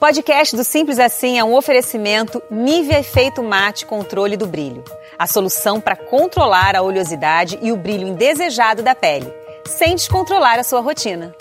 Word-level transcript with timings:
podcast 0.00 0.56
do 0.56 0.64
Simples 0.64 0.98
Assim 0.98 1.38
é 1.38 1.44
um 1.44 1.54
oferecimento 1.54 2.42
Nivea 2.50 3.00
Efeito 3.00 3.42
Mate 3.42 3.84
Controle 3.84 4.34
do 4.34 4.46
Brilho. 4.46 4.82
A 5.18 5.26
solução 5.26 5.78
para 5.78 5.94
controlar 5.94 6.74
a 6.74 6.80
oleosidade 6.80 7.58
e 7.60 7.70
o 7.70 7.76
brilho 7.76 8.08
indesejado 8.08 8.82
da 8.82 8.94
pele, 8.94 9.30
sem 9.66 9.94
descontrolar 9.94 10.58
a 10.58 10.64
sua 10.64 10.80
rotina. 10.80 11.34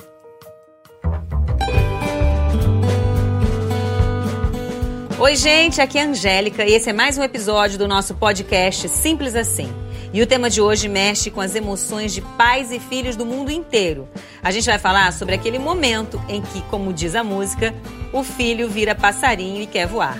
Oi, 5.17 5.35
gente, 5.37 5.79
aqui 5.79 5.97
é 5.97 6.01
a 6.01 6.07
Angélica 6.07 6.65
e 6.65 6.73
esse 6.73 6.89
é 6.89 6.93
mais 6.93 7.17
um 7.17 7.23
episódio 7.23 7.77
do 7.77 7.87
nosso 7.87 8.13
podcast 8.15 8.89
Simples 8.89 9.35
Assim. 9.35 9.73
E 10.11 10.23
o 10.23 10.27
tema 10.27 10.49
de 10.49 10.59
hoje 10.59 10.87
mexe 10.87 11.29
com 11.29 11.39
as 11.39 11.53
emoções 11.53 12.11
de 12.11 12.21
pais 12.21 12.71
e 12.71 12.79
filhos 12.79 13.15
do 13.15 13.27
mundo 13.27 13.51
inteiro. 13.51 14.09
A 14.41 14.49
gente 14.49 14.65
vai 14.65 14.79
falar 14.79 15.13
sobre 15.13 15.35
aquele 15.35 15.59
momento 15.59 16.19
em 16.27 16.41
que, 16.41 16.63
como 16.63 16.91
diz 16.91 17.13
a 17.13 17.23
música, 17.23 17.75
o 18.11 18.23
filho 18.23 18.67
vira 18.67 18.95
passarinho 18.95 19.61
e 19.61 19.67
quer 19.67 19.85
voar. 19.85 20.19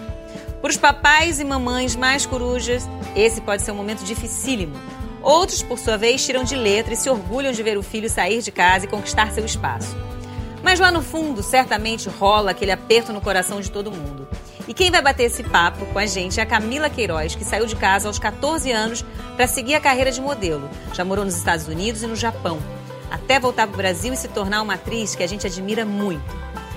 Para 0.62 0.70
os 0.70 0.78
papais 0.78 1.40
e 1.40 1.44
mamães 1.44 1.96
mais 1.96 2.24
corujas, 2.26 2.88
esse 3.16 3.42
pode 3.42 3.64
ser 3.64 3.72
um 3.72 3.76
momento 3.76 4.04
dificílimo. 4.04 4.76
Outros, 5.24 5.64
por 5.64 5.80
sua 5.80 5.98
vez, 5.98 6.24
tiram 6.24 6.44
de 6.44 6.56
letra 6.56 6.94
e 6.94 6.98
se 6.98 7.10
orgulham 7.10 7.52
de 7.52 7.64
ver 7.64 7.78
o 7.78 7.84
filho 7.84 8.10
sair 8.10 8.44
de 8.44 8.52
casa 8.52 8.86
e 8.86 8.90
conquistar 8.90 9.32
seu 9.32 9.44
espaço. 9.44 9.98
Mas 10.62 10.80
lá 10.80 10.92
no 10.92 11.02
fundo, 11.02 11.42
certamente 11.42 12.10
rola 12.10 12.52
aquele 12.52 12.72
aperto 12.72 13.12
no 13.12 13.22
coração 13.22 13.60
de 13.60 13.72
todo 13.72 13.92
mundo. 13.92 14.28
E 14.70 14.74
quem 14.74 14.92
vai 14.92 15.02
bater 15.02 15.24
esse 15.24 15.42
papo 15.42 15.84
com 15.88 15.98
a 15.98 16.06
gente 16.06 16.40
é 16.40 16.44
a 16.44 16.46
Camila 16.46 16.92
Queiroz, 16.92 17.34
que 17.34 17.44
saiu 17.44 17.66
de 17.66 17.76
casa 17.76 18.08
aos 18.08 18.20
14 18.20 18.72
anos 18.72 19.04
para 19.36 19.48
seguir 19.48 19.74
a 19.74 19.82
carreira 19.82 20.12
de 20.12 20.22
modelo. 20.22 20.70
Já 20.94 21.04
morou 21.04 21.26
nos 21.26 21.36
Estados 21.36 21.68
Unidos 21.68 22.04
e 22.04 22.08
no 22.08 22.16
Japão, 22.16 22.60
até 23.10 23.40
voltar 23.40 23.66
para 23.66 23.74
o 23.74 23.78
Brasil 23.78 24.14
e 24.14 24.16
se 24.16 24.28
tornar 24.28 24.62
uma 24.62 24.76
atriz 24.76 25.16
que 25.16 25.24
a 25.24 25.28
gente 25.28 25.48
admira 25.48 25.84
muito. 25.84 26.22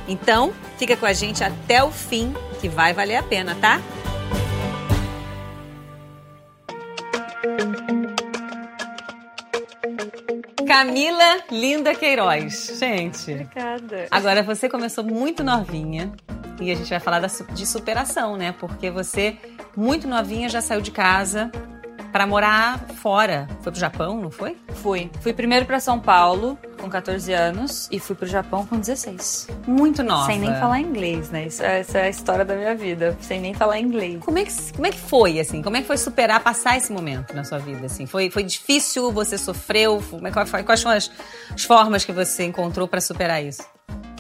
Então, 0.09 0.55
fica 0.79 0.97
com 0.97 1.05
a 1.05 1.13
gente 1.13 1.45
até 1.45 1.85
o 1.85 1.91
fim, 1.91 2.35
que 2.63 2.69
vai 2.69 2.95
valer 2.95 3.17
a 3.17 3.23
pena, 3.23 3.55
tá? 3.57 3.79
Camila 10.67 11.43
Linda 11.51 11.95
Queiroz. 11.95 12.79
Gente. 12.79 13.33
Obrigada. 13.33 14.07
Agora, 14.11 14.43
você 14.43 14.67
começou 14.67 15.05
muito 15.05 15.45
novinha 15.45 16.11
e 16.61 16.71
a 16.71 16.75
gente 16.75 16.91
vai 16.91 17.01
falar 17.01 17.21
de 17.21 17.67
superação, 17.67 18.37
né? 18.37 18.53
Porque 18.53 18.91
você, 18.91 19.37
muito 19.77 20.07
novinha, 20.07 20.49
já 20.49 20.61
saiu 20.61 20.81
de 20.81 20.91
casa 20.91 21.51
para 22.13 22.27
morar 22.27 22.79
fora. 23.01 23.49
Foi 23.63 23.73
pro 23.73 23.81
Japão, 23.81 24.21
não 24.21 24.31
foi? 24.31 24.57
Fui. 24.75 25.11
Fui 25.21 25.33
primeiro 25.33 25.65
para 25.65 25.81
São 25.81 25.99
Paulo, 25.99 26.59
com 26.79 26.89
14 26.89 27.33
anos, 27.33 27.89
e 27.91 27.99
fui 27.99 28.15
pro 28.15 28.27
Japão 28.27 28.67
com 28.67 28.79
16. 28.79 29.49
Muito 29.67 30.03
nova. 30.03 30.27
Sem 30.27 30.39
nem 30.39 30.55
falar 30.55 30.79
inglês, 30.79 31.31
né? 31.31 31.47
Isso, 31.47 31.63
essa 31.63 31.99
é 31.99 32.03
a 32.03 32.09
história 32.11 32.45
da 32.45 32.55
minha 32.55 32.75
vida. 32.77 33.17
Sem 33.21 33.41
nem 33.41 33.55
falar 33.55 33.81
inglês. 33.81 34.21
Como 34.23 34.39
é 34.39 34.45
que, 34.45 34.73
como 34.73 34.87
é 34.87 34.91
que 34.91 34.99
foi, 34.99 35.41
assim? 35.41 35.63
Como 35.63 35.77
é 35.77 35.81
que 35.81 35.87
foi 35.87 35.97
superar, 35.97 36.41
passar 36.41 36.77
esse 36.77 36.93
momento 36.93 37.35
na 37.35 37.45
sua 37.45 37.59
vida, 37.59 37.87
assim? 37.87 38.05
Foi, 38.05 38.31
foi 38.31 38.45
difícil? 38.45 39.11
Você 39.11 39.39
sofreu? 39.39 40.03
Como 40.11 40.29
é, 40.29 40.31
quais 40.31 40.81
são 40.81 40.91
as, 40.91 41.11
as 41.53 41.65
formas 41.65 42.05
que 42.05 42.13
você 42.13 42.45
encontrou 42.45 42.87
para 42.87 43.01
superar 43.01 43.43
isso? 43.43 43.63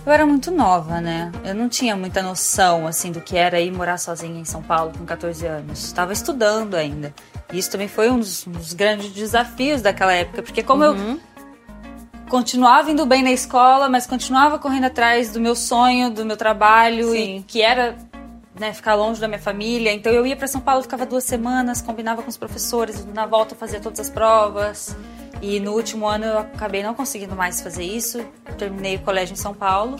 Eu 0.04 0.12
era 0.12 0.26
muito 0.26 0.50
nova, 0.50 1.00
né? 1.00 1.30
Eu 1.44 1.54
não 1.54 1.68
tinha 1.68 1.94
muita 1.94 2.22
noção, 2.22 2.88
assim, 2.88 3.12
do 3.12 3.20
que 3.20 3.36
era 3.36 3.60
ir 3.60 3.70
morar 3.70 3.98
sozinha 3.98 4.40
em 4.40 4.44
São 4.44 4.60
Paulo 4.60 4.92
com 4.98 5.04
14 5.04 5.46
anos. 5.46 5.84
Estava 5.84 6.12
estudando 6.12 6.74
ainda. 6.74 7.14
E 7.52 7.58
isso 7.58 7.70
também 7.70 7.86
foi 7.86 8.10
um 8.10 8.18
dos, 8.18 8.44
um 8.46 8.50
dos, 8.50 8.72
grandes 8.72 9.12
desafios 9.12 9.80
daquela 9.80 10.12
época, 10.12 10.42
porque 10.42 10.62
como 10.62 10.84
uhum. 10.84 11.12
eu 11.12 11.20
continuava 12.28 12.90
indo 12.90 13.06
bem 13.06 13.22
na 13.22 13.30
escola, 13.30 13.88
mas 13.88 14.06
continuava 14.06 14.58
correndo 14.58 14.84
atrás 14.86 15.30
do 15.30 15.40
meu 15.40 15.54
sonho, 15.54 16.10
do 16.10 16.24
meu 16.24 16.36
trabalho, 16.36 17.12
Sim. 17.12 17.36
e 17.36 17.42
que 17.42 17.62
era 17.62 17.96
né, 18.58 18.72
ficar 18.72 18.94
longe 18.94 19.20
da 19.20 19.28
minha 19.28 19.40
família. 19.40 19.92
Então 19.92 20.12
eu 20.12 20.26
ia 20.26 20.34
para 20.34 20.48
São 20.48 20.60
Paulo, 20.60 20.82
ficava 20.82 21.06
duas 21.06 21.24
semanas, 21.24 21.80
combinava 21.80 22.22
com 22.22 22.28
os 22.28 22.36
professores, 22.36 23.06
na 23.14 23.26
volta 23.26 23.54
fazia 23.54 23.78
todas 23.78 24.00
as 24.00 24.10
provas. 24.10 24.96
E 25.42 25.58
no 25.58 25.72
último 25.72 26.06
ano 26.06 26.24
eu 26.24 26.38
acabei 26.38 26.82
não 26.82 26.94
conseguindo 26.94 27.34
mais 27.34 27.60
fazer 27.60 27.82
isso. 27.82 28.24
Terminei 28.56 28.96
o 28.96 29.00
colégio 29.00 29.34
em 29.34 29.36
São 29.36 29.52
Paulo. 29.52 29.96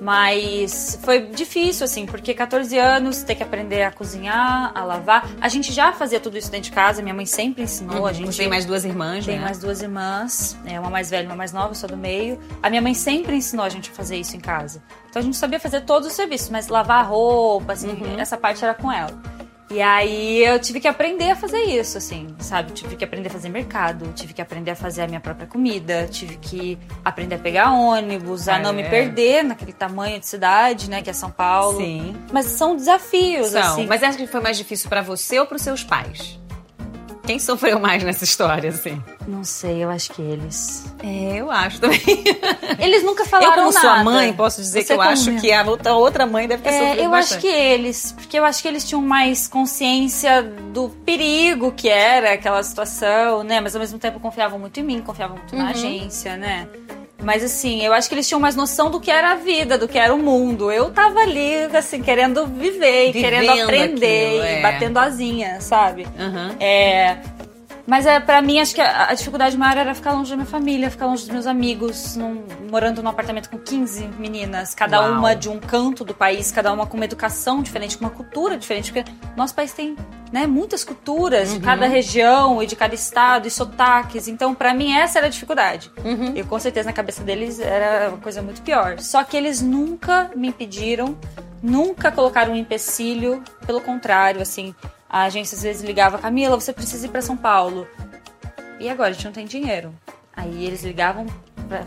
Mas 0.00 0.98
foi 1.02 1.26
difícil, 1.26 1.84
assim, 1.84 2.06
porque 2.06 2.34
14 2.34 2.78
anos, 2.78 3.22
ter 3.22 3.34
que 3.34 3.42
aprender 3.42 3.82
a 3.82 3.90
cozinhar, 3.90 4.70
a 4.74 4.84
lavar. 4.84 5.28
A 5.40 5.48
gente 5.48 5.72
já 5.72 5.92
fazia 5.92 6.20
tudo 6.20 6.36
isso 6.36 6.50
dentro 6.50 6.70
de 6.70 6.72
casa, 6.72 7.02
minha 7.02 7.14
mãe 7.14 7.26
sempre 7.26 7.62
ensinou. 7.62 8.00
Uhum. 8.00 8.06
A 8.06 8.12
gente 8.12 8.36
tem 8.36 8.48
mais 8.48 8.64
duas 8.64 8.84
irmãs, 8.84 9.24
tem 9.24 9.38
né? 9.38 9.44
mais 9.44 9.58
duas 9.58 9.82
irmãs, 9.82 10.56
é, 10.66 10.78
uma 10.78 10.90
mais 10.90 11.10
velha 11.10 11.24
e 11.24 11.26
uma 11.26 11.36
mais 11.36 11.52
nova, 11.52 11.74
sou 11.74 11.88
do 11.88 11.96
meio. 11.96 12.38
A 12.62 12.68
minha 12.68 12.82
mãe 12.82 12.94
sempre 12.94 13.36
ensinou 13.36 13.64
a 13.64 13.68
gente 13.68 13.90
a 13.90 13.94
fazer 13.94 14.16
isso 14.16 14.36
em 14.36 14.40
casa. 14.40 14.82
Então 15.08 15.20
a 15.20 15.24
gente 15.24 15.36
sabia 15.36 15.58
fazer 15.58 15.80
todos 15.82 16.08
os 16.08 16.14
serviços, 16.14 16.50
mas 16.50 16.68
lavar 16.68 17.08
roupa, 17.08 17.72
assim, 17.72 17.88
uhum. 17.88 18.20
essa 18.20 18.36
parte 18.36 18.62
era 18.62 18.74
com 18.74 18.92
ela. 18.92 19.18
E 19.68 19.82
aí 19.82 20.44
eu 20.44 20.58
tive 20.60 20.80
que 20.80 20.86
aprender 20.86 21.30
a 21.30 21.36
fazer 21.36 21.62
isso, 21.62 21.98
assim, 21.98 22.34
sabe? 22.38 22.72
Tive 22.72 22.94
que 22.94 23.04
aprender 23.04 23.28
a 23.28 23.32
fazer 23.32 23.48
mercado, 23.48 24.12
tive 24.14 24.32
que 24.32 24.40
aprender 24.40 24.70
a 24.70 24.76
fazer 24.76 25.02
a 25.02 25.06
minha 25.08 25.20
própria 25.20 25.46
comida, 25.46 26.06
tive 26.08 26.36
que 26.36 26.78
aprender 27.04 27.34
a 27.34 27.38
pegar 27.38 27.72
ônibus, 27.72 28.48
a 28.48 28.56
é. 28.56 28.62
não 28.62 28.72
me 28.72 28.84
perder 28.88 29.42
naquele 29.42 29.72
tamanho 29.72 30.20
de 30.20 30.26
cidade, 30.26 30.88
né, 30.88 31.02
que 31.02 31.10
é 31.10 31.12
São 31.12 31.30
Paulo. 31.30 31.78
Sim. 31.78 32.16
Mas 32.32 32.46
são 32.46 32.76
desafios, 32.76 33.48
são. 33.48 33.60
assim. 33.60 33.86
Mas 33.86 34.02
acha 34.02 34.16
que 34.16 34.26
foi 34.26 34.40
mais 34.40 34.56
difícil 34.56 34.88
para 34.88 35.02
você 35.02 35.38
ou 35.40 35.46
para 35.46 35.56
os 35.56 35.62
seus 35.62 35.82
pais? 35.82 36.38
Quem 37.26 37.38
sofreu 37.38 37.78
mais 37.80 38.02
nessa 38.02 38.24
história, 38.24 38.70
assim? 38.70 39.02
Não 39.26 39.42
sei, 39.42 39.82
eu 39.82 39.90
acho 39.90 40.12
que 40.12 40.22
eles. 40.22 40.84
É, 41.02 41.36
eu 41.36 41.50
acho 41.50 41.80
também. 41.80 42.00
Eles 42.78 43.02
nunca 43.02 43.24
falaram 43.24 43.50
nada. 43.50 43.60
Eu, 43.60 43.64
como 43.64 43.74
nada. 43.74 43.94
sua 43.94 44.04
mãe, 44.04 44.32
posso 44.32 44.60
dizer 44.60 44.82
Você 44.82 44.86
que 44.86 44.92
eu 44.92 45.00
acho 45.00 45.36
que 45.40 45.52
a 45.52 45.64
outra, 45.64 45.94
outra 45.94 46.26
mãe 46.26 46.46
deve 46.46 46.62
ter 46.62 46.68
é, 46.68 46.78
sofrido 46.80 47.04
Eu 47.04 47.10
bastante. 47.10 47.38
acho 47.38 47.40
que 47.40 47.52
eles, 47.52 48.12
porque 48.12 48.38
eu 48.38 48.44
acho 48.44 48.62
que 48.62 48.68
eles 48.68 48.84
tinham 48.88 49.02
mais 49.02 49.48
consciência 49.48 50.42
do 50.72 50.88
perigo 51.04 51.72
que 51.72 51.88
era 51.88 52.32
aquela 52.32 52.62
situação, 52.62 53.42
né? 53.42 53.60
Mas 53.60 53.74
ao 53.74 53.80
mesmo 53.80 53.98
tempo 53.98 54.20
confiavam 54.20 54.58
muito 54.58 54.78
em 54.78 54.82
mim, 54.82 55.00
confiavam 55.00 55.36
muito 55.36 55.54
uhum. 55.54 55.62
na 55.62 55.70
agência, 55.70 56.36
né? 56.36 56.68
Mas 57.26 57.42
assim, 57.42 57.84
eu 57.84 57.92
acho 57.92 58.08
que 58.08 58.14
eles 58.14 58.28
tinham 58.28 58.38
mais 58.38 58.54
noção 58.54 58.88
do 58.88 59.00
que 59.00 59.10
era 59.10 59.32
a 59.32 59.34
vida, 59.34 59.76
do 59.76 59.88
que 59.88 59.98
era 59.98 60.14
o 60.14 60.18
mundo. 60.18 60.70
Eu 60.70 60.92
tava 60.92 61.18
ali, 61.18 61.56
assim, 61.76 62.00
querendo 62.00 62.46
viver, 62.46 63.12
Vivendo 63.12 63.12
querendo 63.12 63.62
aprender, 63.62 64.26
aquilo, 64.28 64.42
é. 64.44 64.62
batendo 64.62 64.98
asinha, 64.98 65.60
sabe? 65.60 66.06
Uhum. 66.16 66.54
É. 66.60 67.16
Mas 67.86 68.04
é, 68.04 68.18
para 68.18 68.42
mim, 68.42 68.58
acho 68.58 68.74
que 68.74 68.80
a, 68.80 69.10
a, 69.10 69.14
dificuldade 69.14 69.56
maior 69.56 69.76
era 69.76 69.94
ficar 69.94 70.12
longe 70.12 70.30
da 70.30 70.36
minha 70.36 70.46
família, 70.46 70.90
ficar 70.90 71.06
longe 71.06 71.22
dos 71.22 71.30
meus 71.30 71.46
amigos, 71.46 72.16
num, 72.16 72.42
morando 72.68 73.02
num 73.02 73.08
apartamento 73.08 73.48
com 73.48 73.58
15 73.58 74.08
meninas, 74.18 74.74
cada 74.74 75.00
Uau. 75.00 75.12
uma 75.12 75.36
de 75.36 75.48
um 75.48 75.60
canto 75.60 76.04
do 76.04 76.12
país, 76.12 76.50
cada 76.50 76.72
uma 76.72 76.84
com 76.86 76.96
uma 76.96 77.04
educação 77.04 77.62
diferente, 77.62 77.96
com 77.96 78.04
uma 78.04 78.10
cultura 78.10 78.56
diferente, 78.56 78.92
porque 78.92 79.08
nosso 79.36 79.54
país 79.54 79.72
tem 79.72 79.96
né, 80.32 80.46
muitas 80.46 80.82
culturas 80.82 81.50
Uhum. 81.52 81.58
de 81.58 81.64
cada 81.64 81.86
região 81.86 82.62
e 82.62 82.66
de 82.66 82.74
cada 82.74 82.94
estado 82.94 83.46
e 83.46 83.50
sotaques. 83.50 84.26
Então, 84.26 84.54
para 84.54 84.74
mim, 84.74 84.92
essa 84.92 85.18
era 85.18 85.28
a 85.28 85.30
dificuldade. 85.30 85.90
Uhum. 86.04 86.32
E 86.34 86.42
com 86.42 86.58
certeza 86.58 86.88
na 86.88 86.92
cabeça 86.92 87.22
deles 87.22 87.60
era 87.60 88.08
uma 88.08 88.18
coisa 88.18 88.42
muito 88.42 88.60
pior. 88.62 88.98
Só 88.98 89.22
que 89.22 89.36
eles 89.36 89.62
nunca 89.62 90.30
me 90.34 90.48
impediram, 90.48 91.16
nunca 91.62 92.10
colocaram 92.10 92.52
um 92.52 92.56
empecilho, 92.56 93.42
pelo 93.64 93.80
contrário, 93.80 94.42
assim. 94.42 94.74
A 95.16 95.22
agência 95.22 95.56
às 95.56 95.62
vezes 95.62 95.82
ligava, 95.82 96.18
Camila, 96.18 96.60
você 96.60 96.74
precisa 96.74 97.06
ir 97.06 97.08
para 97.08 97.22
São 97.22 97.38
Paulo. 97.38 97.88
E 98.78 98.86
agora, 98.86 99.08
a 99.08 99.12
gente 99.14 99.24
não 99.24 99.32
tem 99.32 99.46
dinheiro. 99.46 99.94
Aí 100.36 100.66
eles 100.66 100.82
ligavam 100.82 101.24
para 101.66 101.84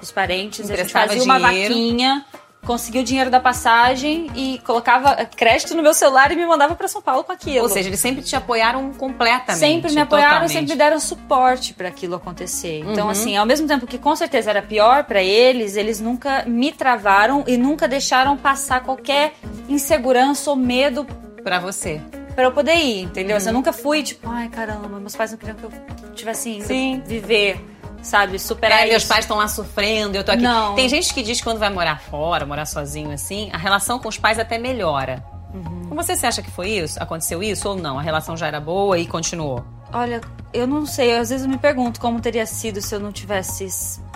os 0.00 0.12
parentes, 0.12 0.70
a 0.70 0.76
gente 0.76 1.22
uma 1.24 1.40
vaquinha, 1.40 2.24
conseguia 2.64 3.00
o 3.00 3.04
dinheiro 3.04 3.30
da 3.30 3.40
passagem 3.40 4.30
e 4.36 4.60
colocava 4.64 5.12
crédito 5.36 5.74
no 5.74 5.82
meu 5.82 5.92
celular 5.92 6.30
e 6.30 6.36
me 6.36 6.46
mandava 6.46 6.76
para 6.76 6.86
São 6.86 7.02
Paulo 7.02 7.24
com 7.24 7.32
aquilo. 7.32 7.64
Ou 7.64 7.68
seja, 7.68 7.88
eles 7.88 7.98
sempre 7.98 8.22
te 8.22 8.36
apoiaram 8.36 8.92
completamente. 8.92 9.58
Sempre 9.58 9.92
me 9.92 10.00
apoiaram, 10.00 10.28
totalmente. 10.28 10.52
sempre 10.52 10.70
me 10.74 10.78
deram 10.78 11.00
suporte 11.00 11.74
para 11.74 11.88
aquilo 11.88 12.14
acontecer. 12.14 12.84
Então, 12.86 13.06
Uhum. 13.06 13.10
assim, 13.10 13.36
ao 13.36 13.44
mesmo 13.44 13.66
tempo 13.66 13.88
que 13.88 13.98
com 13.98 14.14
certeza 14.14 14.50
era 14.50 14.62
pior 14.62 15.02
para 15.02 15.20
eles, 15.20 15.74
eles 15.74 15.98
nunca 15.98 16.44
me 16.46 16.70
travaram 16.70 17.42
e 17.48 17.56
nunca 17.56 17.88
deixaram 17.88 18.36
passar 18.36 18.84
qualquer 18.84 19.34
insegurança 19.68 20.48
ou 20.48 20.54
medo 20.54 21.04
Pra 21.42 21.58
você. 21.58 22.00
Para 22.34 22.44
eu 22.44 22.52
poder 22.52 22.74
ir, 22.74 23.02
entendeu? 23.02 23.32
Uhum. 23.32 23.36
Assim, 23.36 23.48
eu 23.48 23.52
nunca 23.52 23.72
fui 23.72 24.02
tipo, 24.02 24.28
ai 24.28 24.48
caramba, 24.48 24.88
meus 24.98 25.14
pais 25.16 25.30
não 25.30 25.38
queriam 25.38 25.56
que 25.56 25.64
eu 25.64 25.70
tivesse 26.14 26.50
indo 26.50 26.64
Sim. 26.64 27.02
viver, 27.06 27.64
sabe, 28.02 28.38
superar 28.38 28.80
É, 28.80 28.82
isso. 28.82 28.90
meus 28.90 29.04
pais 29.04 29.24
estão 29.24 29.36
lá 29.36 29.48
sofrendo, 29.48 30.16
eu 30.16 30.24
tô 30.24 30.32
aqui. 30.32 30.42
Não. 30.42 30.74
Tem 30.74 30.88
gente 30.88 31.12
que 31.12 31.22
diz 31.22 31.38
que 31.38 31.44
quando 31.44 31.58
vai 31.58 31.70
morar 31.70 32.00
fora, 32.00 32.44
morar 32.46 32.66
sozinho 32.66 33.10
assim, 33.12 33.50
a 33.52 33.58
relação 33.58 33.98
com 33.98 34.08
os 34.08 34.18
pais 34.18 34.38
até 34.38 34.58
melhora. 34.58 35.22
Uhum. 35.54 35.88
Com 35.90 35.94
você, 35.94 36.16
você 36.16 36.26
acha 36.26 36.42
que 36.42 36.50
foi 36.50 36.70
isso? 36.70 37.02
Aconteceu 37.02 37.42
isso 37.42 37.68
ou 37.68 37.76
não? 37.76 37.98
A 37.98 38.02
relação 38.02 38.36
já 38.36 38.46
era 38.46 38.58
boa 38.60 38.98
e 38.98 39.06
continuou? 39.06 39.62
Olha, 39.92 40.22
eu 40.54 40.66
não 40.66 40.86
sei, 40.86 41.14
às 41.16 41.28
vezes 41.28 41.44
eu 41.44 41.50
me 41.50 41.58
pergunto 41.58 42.00
como 42.00 42.18
teria 42.20 42.46
sido 42.46 42.80
se 42.80 42.94
eu 42.94 42.98
não 43.00 43.12
tivesse 43.12 43.64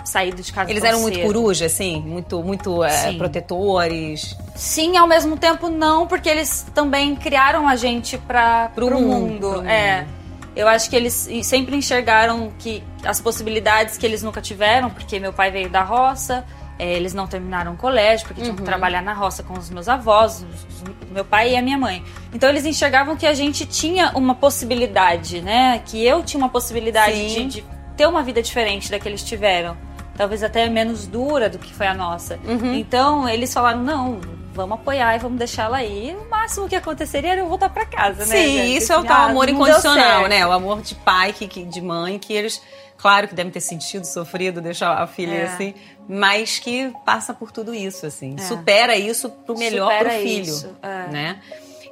saído 0.07 0.41
de 0.41 0.51
casa 0.53 0.69
Eles 0.71 0.83
eram 0.83 1.01
muito 1.01 1.15
cedo. 1.15 1.25
coruja, 1.25 1.65
assim? 1.67 2.01
Muito, 2.01 2.41
muito 2.43 2.83
é, 2.83 2.89
Sim. 2.89 3.17
protetores? 3.17 4.35
Sim, 4.55 4.97
ao 4.97 5.07
mesmo 5.07 5.37
tempo 5.37 5.69
não, 5.69 6.07
porque 6.07 6.29
eles 6.29 6.65
também 6.73 7.15
criaram 7.15 7.67
a 7.67 7.75
gente 7.75 8.17
para 8.17 8.69
pro, 8.73 8.89
mundo, 8.89 9.07
mundo. 9.07 9.49
pro 9.59 9.67
É. 9.67 10.01
mundo. 10.01 10.17
Eu 10.55 10.67
acho 10.67 10.89
que 10.89 10.95
eles 10.95 11.29
sempre 11.43 11.75
enxergaram 11.75 12.51
que 12.57 12.81
as 13.05 13.21
possibilidades 13.21 13.95
que 13.95 14.03
eles 14.05 14.23
nunca 14.23 14.41
tiveram, 14.41 14.89
porque 14.89 15.19
meu 15.19 15.31
pai 15.31 15.51
veio 15.51 15.69
da 15.69 15.83
roça, 15.83 16.43
É, 16.79 16.93
eles 16.93 17.11
não 17.11 17.25
terminaram 17.25 17.73
o 17.73 17.75
colégio 17.75 18.27
porque 18.27 18.39
tinham 18.39 18.55
que 18.55 18.61
trabalhar 18.61 19.01
na 19.01 19.11
roça 19.11 19.41
com 19.41 19.55
os 19.55 19.67
meus 19.67 19.89
avós, 19.89 20.45
os- 20.47 20.83
meu 21.11 21.25
pai 21.25 21.53
e 21.53 21.57
a 21.57 21.61
minha 21.63 21.75
mãe. 21.75 22.03
Então 22.31 22.47
eles 22.47 22.67
enxergavam 22.67 23.15
que 23.17 23.25
a 23.25 23.33
gente 23.33 23.65
tinha 23.65 24.11
uma 24.13 24.35
possibilidade, 24.35 25.41
né? 25.41 25.81
Que 25.83 26.05
eu 26.05 26.21
tinha 26.21 26.37
uma 26.37 26.49
possibilidade 26.49 27.33
de, 27.33 27.45
de 27.47 27.65
ter 27.95 28.05
uma 28.07 28.21
vida 28.21 28.43
diferente 28.43 28.91
da 28.91 28.99
que 28.99 29.09
eles 29.09 29.23
tiveram. 29.23 29.75
Talvez 30.17 30.41
até 30.43 30.67
menos 30.67 31.05
dura 31.07 31.47
do 31.49 31.59
que 31.59 31.71
foi 31.73 31.85
a 31.87 31.93
nossa. 31.93 32.39
Então 32.73 33.29
eles 33.29 33.53
falaram: 33.53 33.83
não, 33.83 34.19
vamos 34.53 34.79
apoiar 34.79 35.15
e 35.15 35.19
vamos 35.19 35.37
deixar 35.37 35.65
ela 35.65 35.77
aí. 35.77 36.17
O 36.19 36.29
máximo 36.29 36.67
que 36.67 36.75
aconteceria 36.75 37.33
era 37.33 37.41
eu 37.41 37.47
voltar 37.47 37.69
pra 37.69 37.85
casa, 37.85 38.25
né? 38.25 38.35
Sim, 38.35 38.57
gente? 38.57 38.77
isso 38.77 38.91
é 38.91 38.95
o 38.95 38.99
Assim, 38.99 39.07
tal 39.07 39.21
ah, 39.21 39.29
amor 39.29 39.47
incondicional, 39.47 40.27
né? 40.27 40.45
O 40.47 40.51
amor 40.51 40.81
de 40.81 40.95
pai, 40.95 41.31
que, 41.33 41.47
que- 41.47 41.63
de 41.63 41.79
mãe, 41.81 42.17
que 42.17 42.33
eles, 42.33 42.59
claro 42.97 43.27
que 43.27 43.35
devem 43.35 43.51
ter 43.51 43.61
sentido, 43.61 44.05
sofrido, 44.05 44.59
deixar 44.59 44.93
a 45.01 45.05
filha 45.05 45.33
É. 45.35 45.43
assim, 45.45 45.75
mas 46.09 46.57
que 46.57 46.91
passa 47.05 47.31
por 47.33 47.51
tudo 47.51 47.71
isso, 47.75 48.05
assim. 48.07 48.35
É. 48.39 48.41
Supera 48.41 48.97
isso 48.97 49.29
pro 49.29 49.55
melhor 49.57 49.91
Supera 49.91 50.09
pro 50.09 50.19
filho, 50.19 50.41
isso, 50.45 50.75
é. 50.81 51.07
né? 51.11 51.39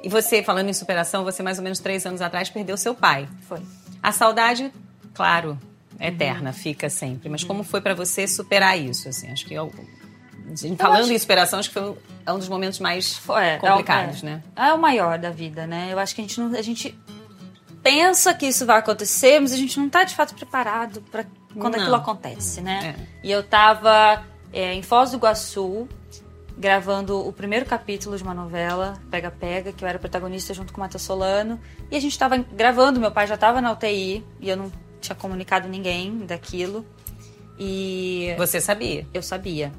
E 0.02 0.08
você, 0.08 0.42
falando 0.42 0.68
em 0.68 0.72
superação, 0.72 1.22
você 1.24 1.42
mais 1.44 1.58
ou 1.58 1.62
menos 1.64 1.78
três 1.78 2.04
anos 2.06 2.20
atrás 2.20 2.50
perdeu 2.50 2.76
seu 2.76 2.94
pai. 2.94 3.28
Foi. 3.48 3.60
A 4.02 4.10
saudade, 4.12 4.72
claro, 5.14 5.50
Uhum. 5.50 5.75
Eterna, 6.00 6.52
fica 6.52 6.88
sempre. 6.90 7.28
Mas 7.28 7.42
como 7.44 7.62
foi 7.62 7.80
pra 7.80 7.94
você 7.94 8.26
superar 8.26 8.78
isso, 8.78 9.08
assim? 9.08 9.30
Acho 9.30 9.46
que 9.46 9.54
eu, 9.54 9.72
falando 10.78 11.00
acho- 11.04 11.12
em 11.12 11.18
superação, 11.18 11.58
acho 11.58 11.68
que 11.70 11.74
foi 11.74 11.90
um, 11.90 11.96
é 12.24 12.32
um 12.32 12.38
dos 12.38 12.48
momentos 12.48 12.78
mais 12.78 13.16
Foi, 13.16 13.44
é, 13.44 13.56
complicados, 13.58 14.22
é, 14.22 14.26
né? 14.26 14.42
É 14.54 14.72
o 14.72 14.78
maior 14.78 15.18
da 15.18 15.30
vida, 15.30 15.66
né? 15.66 15.88
Eu 15.90 15.98
acho 15.98 16.14
que 16.14 16.20
a 16.20 16.24
gente 16.24 16.40
não. 16.40 16.56
A 16.56 16.62
gente 16.62 16.96
pensa 17.82 18.34
que 18.34 18.46
isso 18.46 18.66
vai 18.66 18.78
acontecer, 18.78 19.38
mas 19.40 19.52
a 19.52 19.56
gente 19.56 19.78
não 19.78 19.88
tá 19.88 20.04
de 20.04 20.14
fato 20.14 20.34
preparado 20.34 21.00
para 21.10 21.24
quando 21.54 21.74
Não. 21.74 21.80
aquilo 21.82 21.96
acontece, 21.96 22.60
né? 22.60 22.94
É. 22.98 23.06
E 23.26 23.30
eu 23.30 23.42
tava 23.42 24.24
é, 24.52 24.74
em 24.74 24.82
Foz 24.82 25.10
do 25.12 25.16
Iguaçu, 25.16 25.88
gravando 26.58 27.26
o 27.26 27.32
primeiro 27.32 27.64
capítulo 27.66 28.16
de 28.16 28.22
uma 28.22 28.34
novela, 28.34 28.94
Pega 29.10 29.30
Pega, 29.30 29.72
que 29.72 29.84
eu 29.84 29.88
era 29.88 29.98
protagonista 29.98 30.52
junto 30.52 30.72
com 30.72 30.80
o 30.80 30.84
Matheus 30.84 31.02
Solano. 31.02 31.60
E 31.90 31.96
a 31.96 32.00
gente 32.00 32.18
tava 32.18 32.36
gravando, 32.38 32.98
meu 33.00 33.10
pai 33.10 33.26
já 33.26 33.36
tava 33.36 33.60
na 33.60 33.72
UTI, 33.72 34.24
e 34.40 34.48
eu 34.48 34.56
não 34.56 34.72
tinha 35.06 35.16
comunicado 35.16 35.68
ninguém 35.68 36.18
daquilo. 36.26 36.84
E 37.58 38.34
Você 38.36 38.60
sabia. 38.60 39.06
eu 39.14 39.22
sabia. 39.22 39.72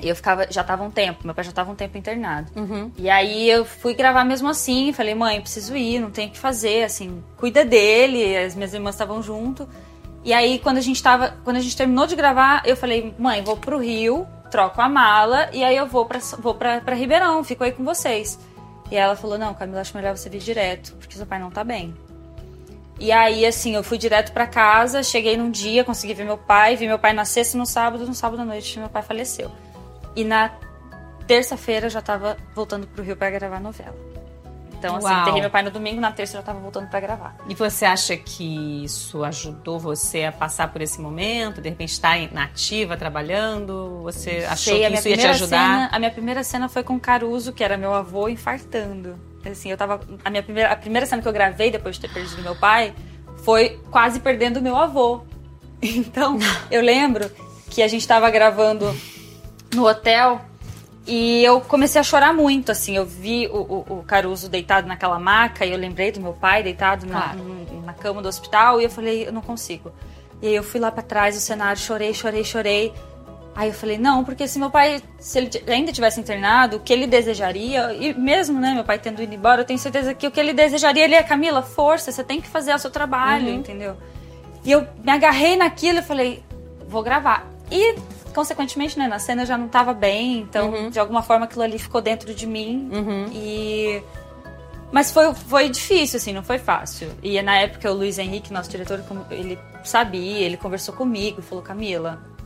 E 0.00 0.08
eu 0.08 0.14
ficava, 0.14 0.46
já 0.48 0.62
tava 0.62 0.84
um 0.84 0.90
tempo, 0.90 1.24
meu 1.24 1.34
pai 1.34 1.44
já 1.44 1.50
tava 1.50 1.72
um 1.72 1.74
tempo 1.74 1.98
internado. 1.98 2.50
Uhum. 2.54 2.92
E 2.96 3.10
aí 3.10 3.50
eu 3.50 3.64
fui 3.64 3.94
gravar 3.94 4.24
mesmo 4.24 4.48
assim, 4.48 4.92
falei, 4.92 5.14
mãe, 5.14 5.40
preciso 5.40 5.76
ir, 5.76 5.98
não 5.98 6.10
tem 6.10 6.28
o 6.28 6.30
que 6.30 6.38
fazer, 6.38 6.84
assim, 6.84 7.22
cuida 7.36 7.64
dele, 7.64 8.36
as 8.36 8.54
minhas 8.54 8.72
irmãs 8.72 8.94
estavam 8.94 9.20
junto. 9.20 9.68
E 10.24 10.32
aí 10.32 10.60
quando 10.60 10.76
a 10.78 10.80
gente 10.80 11.02
tava, 11.02 11.36
quando 11.42 11.56
a 11.56 11.60
gente 11.60 11.76
terminou 11.76 12.06
de 12.06 12.14
gravar, 12.14 12.62
eu 12.64 12.76
falei, 12.76 13.12
mãe, 13.18 13.42
vou 13.42 13.56
pro 13.56 13.78
Rio, 13.80 14.24
troco 14.52 14.80
a 14.80 14.88
mala 14.88 15.48
e 15.52 15.64
aí 15.64 15.76
eu 15.76 15.86
vou 15.86 16.06
pra, 16.06 16.20
vou 16.38 16.54
pra, 16.54 16.80
pra 16.80 16.94
Ribeirão, 16.94 17.42
fico 17.42 17.64
aí 17.64 17.72
com 17.72 17.84
vocês. 17.84 18.38
E 18.90 18.96
ela 18.96 19.16
falou, 19.16 19.36
não, 19.36 19.52
Camila, 19.52 19.80
acho 19.80 19.96
melhor 19.96 20.16
você 20.16 20.30
vir 20.30 20.40
direto, 20.40 20.94
porque 21.00 21.16
seu 21.16 21.26
pai 21.26 21.40
não 21.40 21.50
tá 21.50 21.64
bem. 21.64 21.92
E 22.98 23.12
aí, 23.12 23.46
assim, 23.46 23.74
eu 23.74 23.82
fui 23.82 23.96
direto 23.96 24.32
pra 24.32 24.46
casa, 24.46 25.02
cheguei 25.02 25.36
num 25.36 25.50
dia, 25.50 25.84
consegui 25.84 26.14
ver 26.14 26.24
meu 26.24 26.36
pai, 26.36 26.74
vi 26.74 26.86
meu 26.86 26.98
pai 26.98 27.12
na 27.12 27.24
sexta 27.24 27.56
e 27.56 27.58
no 27.60 27.66
sábado, 27.66 28.04
no 28.04 28.14
sábado 28.14 28.42
à 28.42 28.44
noite 28.44 28.78
meu 28.78 28.88
pai 28.88 29.02
faleceu. 29.02 29.50
E 30.16 30.24
na 30.24 30.50
terça-feira 31.26 31.88
já 31.88 32.02
tava 32.02 32.36
voltando 32.54 32.86
pro 32.88 33.04
Rio 33.04 33.16
pra 33.16 33.30
gravar 33.30 33.60
novela. 33.60 33.94
Então, 34.78 34.96
assim, 34.96 35.06
Uau. 35.06 35.22
enterrei 35.22 35.40
meu 35.40 35.50
pai 35.50 35.62
no 35.62 35.70
domingo, 35.70 36.00
na 36.00 36.12
terça 36.12 36.36
eu 36.36 36.40
já 36.40 36.46
tava 36.46 36.60
voltando 36.60 36.88
pra 36.88 37.00
gravar. 37.00 37.36
E 37.48 37.54
você 37.54 37.84
acha 37.84 38.16
que 38.16 38.84
isso 38.84 39.24
ajudou 39.24 39.78
você 39.78 40.24
a 40.24 40.32
passar 40.32 40.72
por 40.72 40.80
esse 40.80 41.00
momento? 41.00 41.60
De 41.60 41.68
repente 41.68 41.90
estar 41.90 42.16
na 42.32 42.44
ativa, 42.44 42.96
trabalhando? 42.96 44.00
Você 44.02 44.46
achou 44.48 44.74
Sei, 44.74 44.86
que 44.86 44.94
isso 44.94 45.08
ia 45.08 45.16
te 45.16 45.26
ajudar? 45.26 45.48
Cena, 45.58 45.88
a 45.92 45.98
minha 45.98 46.10
primeira 46.10 46.44
cena 46.44 46.68
foi 46.68 46.84
com 46.84 46.98
Caruso, 46.98 47.52
que 47.52 47.64
era 47.64 47.76
meu 47.76 47.92
avô, 47.92 48.28
infartando. 48.28 49.18
Assim, 49.44 49.70
eu 49.70 49.76
tava. 49.76 50.00
A 50.24 50.30
minha 50.30 50.42
primeira, 50.42 50.72
a 50.72 50.76
primeira 50.76 51.06
cena 51.06 51.22
que 51.22 51.28
eu 51.28 51.32
gravei 51.32 51.70
depois 51.70 51.96
de 51.96 52.02
ter 52.02 52.12
perdido 52.12 52.42
meu 52.42 52.54
pai 52.56 52.92
foi 53.44 53.80
quase 53.90 54.20
perdendo 54.20 54.60
meu 54.60 54.76
avô. 54.76 55.22
Então, 55.80 56.36
eu 56.72 56.82
lembro 56.82 57.30
que 57.70 57.82
a 57.82 57.88
gente 57.88 58.06
tava 58.06 58.28
gravando 58.30 58.92
no 59.72 59.86
hotel 59.86 60.40
e 61.06 61.44
eu 61.44 61.60
comecei 61.60 62.00
a 62.00 62.04
chorar 62.04 62.34
muito, 62.34 62.72
assim. 62.72 62.96
Eu 62.96 63.06
vi 63.06 63.46
o, 63.46 63.58
o- 63.58 63.98
o 64.00 64.02
Caruso 64.04 64.48
deitado 64.48 64.88
naquela 64.88 65.18
maca 65.20 65.64
e 65.64 65.70
eu 65.70 65.78
lembrei 65.78 66.10
do 66.10 66.20
meu 66.20 66.32
pai 66.32 66.62
deitado 66.64 67.06
na, 67.06 67.20
Claro. 67.32 67.66
na 67.84 67.92
cama 67.94 68.20
do 68.20 68.28
hospital 68.28 68.80
e 68.80 68.84
eu 68.84 68.90
falei, 68.90 69.26
eu 69.28 69.32
não 69.32 69.40
consigo. 69.40 69.92
E 70.42 70.48
aí 70.48 70.54
eu 70.56 70.62
fui 70.64 70.80
lá 70.80 70.90
pra 70.90 71.02
trás 71.02 71.36
do 71.36 71.40
cenário, 71.40 71.80
chorei, 71.80 72.12
chorei, 72.12 72.42
chorei. 72.44 72.92
Aí 73.58 73.70
eu 73.70 73.74
falei, 73.74 73.98
não, 73.98 74.22
porque 74.22 74.46
se 74.46 74.56
meu 74.56 74.70
pai, 74.70 75.02
se 75.18 75.36
ele 75.36 75.50
ainda 75.66 75.90
tivesse 75.90 76.20
internado, 76.20 76.76
o 76.76 76.80
que 76.80 76.92
ele 76.92 77.08
desejaria, 77.08 77.92
e 77.92 78.14
mesmo, 78.14 78.60
né, 78.60 78.72
meu 78.72 78.84
pai 78.84 79.00
tendo 79.00 79.20
ido 79.20 79.34
embora, 79.34 79.62
eu 79.62 79.64
tenho 79.64 79.80
certeza 79.80 80.14
que 80.14 80.28
o 80.28 80.30
que 80.30 80.38
ele 80.38 80.52
desejaria, 80.52 81.02
ele 81.02 81.16
é, 81.16 81.22
Camila, 81.24 81.60
força, 81.60 82.12
você 82.12 82.22
tem 82.22 82.40
que 82.40 82.46
fazer 82.46 82.72
o 82.72 82.78
seu 82.78 82.88
trabalho, 82.88 83.48
entendeu? 83.48 83.96
E 84.64 84.70
eu 84.70 84.86
me 85.02 85.10
agarrei 85.10 85.56
naquilo 85.56 85.98
e 85.98 86.02
falei, 86.02 86.40
vou 86.86 87.02
gravar. 87.02 87.50
E, 87.68 87.96
consequentemente, 88.32 88.96
né, 88.96 89.08
na 89.08 89.18
cena 89.18 89.42
eu 89.42 89.46
já 89.46 89.58
não 89.58 89.66
tava 89.66 89.92
bem, 89.92 90.38
então, 90.38 90.88
de 90.88 91.00
alguma 91.00 91.20
forma, 91.20 91.46
aquilo 91.46 91.62
ali 91.62 91.80
ficou 91.80 92.00
dentro 92.00 92.32
de 92.32 92.46
mim. 92.46 92.88
E... 93.32 94.00
Mas 94.92 95.10
foi, 95.10 95.34
foi 95.34 95.68
difícil, 95.68 96.18
assim, 96.18 96.32
não 96.32 96.44
foi 96.44 96.58
fácil. 96.58 97.10
E 97.24 97.42
na 97.42 97.56
época 97.56 97.90
o 97.90 97.94
Luiz 97.94 98.20
Henrique, 98.20 98.52
nosso 98.52 98.70
diretor, 98.70 99.02
ele 99.32 99.58
sabia, 99.82 100.46
ele 100.46 100.56
conversou 100.56 100.94
comigo, 100.94 101.42
falou, 101.42 101.64
Camila, 101.64 102.37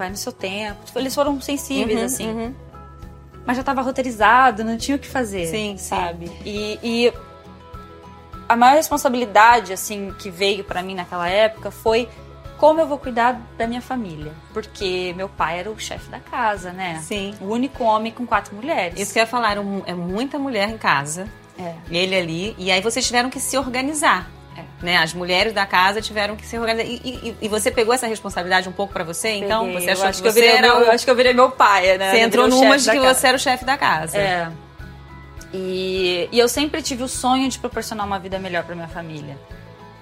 vai 0.00 0.10
no 0.10 0.16
seu 0.16 0.32
tempo. 0.32 0.84
Tipo, 0.84 0.98
Eles 0.98 1.14
foram 1.14 1.40
sensíveis, 1.40 1.98
Uhum, 1.98 2.04
assim. 2.04 2.26
uhum. 2.28 2.54
Mas 3.46 3.56
já 3.56 3.62
tava 3.62 3.80
roteirizado, 3.82 4.64
não 4.64 4.76
tinha 4.76 4.96
o 4.96 5.00
que 5.00 5.06
fazer. 5.08 5.46
Sim, 5.46 5.76
sabe? 5.78 6.30
E, 6.44 6.78
e 6.82 7.12
a 8.48 8.56
maior 8.56 8.74
responsabilidade, 8.76 9.72
assim, 9.72 10.12
que 10.18 10.30
veio 10.30 10.64
pra 10.64 10.82
mim 10.82 10.94
naquela 10.94 11.28
época 11.28 11.70
foi 11.70 12.08
como 12.58 12.78
eu 12.80 12.86
vou 12.86 12.98
cuidar 12.98 13.40
da 13.56 13.66
minha 13.66 13.80
família. 13.80 14.32
Porque 14.52 15.14
meu 15.16 15.28
pai 15.28 15.60
era 15.60 15.70
o 15.70 15.78
chefe 15.78 16.10
da 16.10 16.20
casa, 16.20 16.72
né? 16.72 17.00
Sim. 17.02 17.34
O 17.40 17.46
único 17.46 17.82
homem 17.84 18.12
com 18.12 18.26
quatro 18.26 18.54
mulheres. 18.54 19.00
Isso 19.00 19.12
que 19.14 19.18
eu 19.18 19.22
ia 19.22 19.26
falar, 19.26 19.56
é 19.86 19.94
muita 19.94 20.38
mulher 20.38 20.68
em 20.68 20.76
casa, 20.76 21.26
É. 21.58 21.74
ele 21.90 22.14
ali, 22.14 22.54
e 22.58 22.70
aí 22.70 22.82
vocês 22.82 23.06
tiveram 23.06 23.30
que 23.30 23.40
se 23.40 23.56
organizar. 23.56 24.28
Né? 24.82 24.96
As 24.96 25.12
mulheres 25.12 25.52
da 25.52 25.66
casa 25.66 26.00
tiveram 26.00 26.34
que 26.36 26.46
se 26.46 26.58
organizar. 26.58 26.88
E, 26.88 26.96
e- 27.06 27.36
e 27.42 27.48
você 27.48 27.70
pegou 27.70 27.92
essa 27.92 28.06
responsabilidade 28.06 28.66
um 28.68 28.72
pouco 28.72 28.92
pra 28.92 29.04
você? 29.04 29.28
Então, 29.32 29.66
Peguei. 29.66 29.80
você 29.82 29.90
achou 29.90 30.04
eu 30.04 30.08
acho 30.10 30.22
que 30.22 30.28
eu 30.28 30.32
você 30.32 30.40
virei 30.40 30.56
era 30.56 30.66
meu, 30.68 30.80
eu 30.86 30.90
acho 30.92 31.04
que 31.04 31.10
eu 31.10 31.16
virei 31.16 31.34
meu 31.34 31.50
pai, 31.50 31.98
né? 31.98 32.10
Você 32.12 32.16
Eu 32.16 32.26
entrou 32.26 32.48
numa 32.48 32.78
de 32.78 32.90
que 32.90 32.96
casa. 32.98 33.14
você 33.14 33.26
era 33.26 33.36
o 33.36 33.40
chefe 33.40 33.64
da 33.66 33.76
casa. 33.76 34.16
É. 34.16 34.50
E, 35.52 36.28
e 36.32 36.38
eu 36.38 36.48
sempre 36.48 36.80
tive 36.80 37.02
o 37.02 37.08
sonho 37.08 37.48
de 37.48 37.58
proporcionar 37.58 38.06
uma 38.06 38.18
vida 38.18 38.38
melhor 38.38 38.62
pra 38.64 38.74
minha 38.74 38.88
família. 38.88 39.36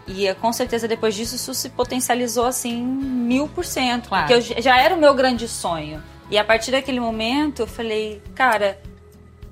E 0.07 0.33
com 0.35 0.53
certeza 0.53 0.87
depois 0.89 1.15
disso 1.15 1.37
isso 1.37 1.53
se 1.55 1.69
potencializou 1.71 2.47
assim 2.47 2.81
mil 2.83 3.49
por 3.49 3.65
cento. 3.65 4.09
Claro. 4.09 4.27
Porque 4.29 4.53
eu 4.59 4.63
já 4.63 4.79
era 4.81 4.95
o 4.95 4.99
meu 4.99 5.15
grande 5.15 5.47
sonho. 5.49 6.03
E 6.31 6.39
a 6.39 6.45
partir 6.45 6.71
daquele 6.71 7.01
momento 7.01 7.61
eu 7.63 7.67
falei, 7.67 8.23
cara, 8.35 8.79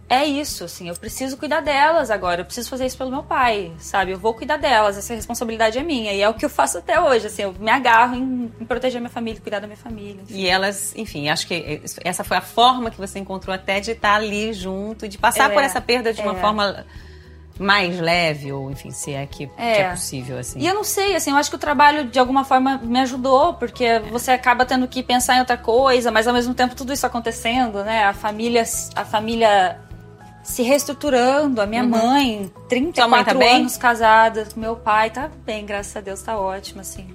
é 0.08 0.24
isso, 0.24 0.64
assim, 0.64 0.88
eu 0.88 0.94
preciso 0.94 1.36
cuidar 1.36 1.60
delas 1.60 2.12
agora, 2.12 2.40
eu 2.40 2.44
preciso 2.44 2.70
fazer 2.70 2.86
isso 2.86 2.96
pelo 2.96 3.10
meu 3.10 3.24
pai, 3.24 3.72
sabe? 3.78 4.12
Eu 4.12 4.18
vou 4.18 4.32
cuidar 4.34 4.56
delas, 4.56 4.96
essa 4.96 5.14
responsabilidade 5.14 5.78
é 5.78 5.82
minha. 5.82 6.12
E 6.12 6.20
é 6.20 6.28
o 6.28 6.34
que 6.34 6.44
eu 6.44 6.50
faço 6.50 6.78
até 6.78 7.00
hoje, 7.00 7.26
assim, 7.26 7.42
eu 7.42 7.52
me 7.58 7.70
agarro 7.70 8.14
em, 8.14 8.52
em 8.60 8.64
proteger 8.64 9.00
minha 9.00 9.10
família, 9.10 9.40
cuidar 9.40 9.58
da 9.58 9.66
minha 9.66 9.76
família. 9.76 10.22
E 10.28 10.46
elas, 10.46 10.92
enfim, 10.96 11.28
acho 11.28 11.46
que 11.48 11.82
essa 12.04 12.22
foi 12.22 12.36
a 12.36 12.40
forma 12.40 12.88
que 12.90 12.98
você 12.98 13.18
encontrou 13.18 13.52
até 13.52 13.80
de 13.80 13.90
estar 13.90 14.14
ali 14.14 14.52
junto, 14.52 15.08
de 15.08 15.18
passar 15.18 15.50
É, 15.50 15.54
por 15.54 15.62
essa 15.62 15.80
perda 15.80 16.12
de 16.12 16.22
uma 16.22 16.36
é. 16.36 16.40
forma 16.40 16.86
mais 17.58 17.98
leve, 17.98 18.52
ou 18.52 18.70
enfim, 18.70 18.90
se 18.90 19.12
é 19.12 19.26
que 19.26 19.46
que 19.46 19.52
é, 19.56 19.80
É. 19.80 19.90
possível, 19.90 20.38
assim. 20.38 20.60
E 20.60 20.66
eu 20.66 20.74
não 20.74 20.84
sei, 20.84 21.16
assim, 21.16 21.30
eu 21.30 21.36
acho 21.36 21.50
que 21.50 21.56
o 21.56 21.58
trabalho 21.58 22.04
de 22.04 22.18
alguma 22.18 22.44
forma 22.44 22.78
me 22.78 23.00
ajudou, 23.00 23.54
porque 23.54 23.98
você 24.10 24.30
acaba 24.30 24.64
tendo 24.64 24.86
que 24.86 25.02
pensar 25.02 25.36
em 25.36 25.40
outra 25.40 25.56
coisa, 25.56 26.10
mas 26.12 26.28
ao 26.28 26.34
mesmo 26.34 26.54
tempo 26.54 26.74
tudo 26.76 26.92
isso 26.92 27.06
acontecendo, 27.06 27.82
né? 27.82 28.04
A 28.04 28.12
família, 28.12 28.62
a 28.94 29.04
família 29.04 29.80
se 30.46 30.62
reestruturando, 30.62 31.60
a 31.60 31.66
minha 31.66 31.82
mãe, 31.82 32.50
34 32.68 32.94
Sua 32.94 33.08
mãe 33.08 33.24
tá 33.24 33.34
bem? 33.34 33.56
anos 33.56 33.76
casada, 33.76 34.46
meu 34.54 34.76
pai 34.76 35.10
tá 35.10 35.28
bem, 35.44 35.66
graças 35.66 35.96
a 35.96 36.00
Deus, 36.00 36.22
tá 36.22 36.38
ótimo, 36.38 36.80
assim. 36.80 37.08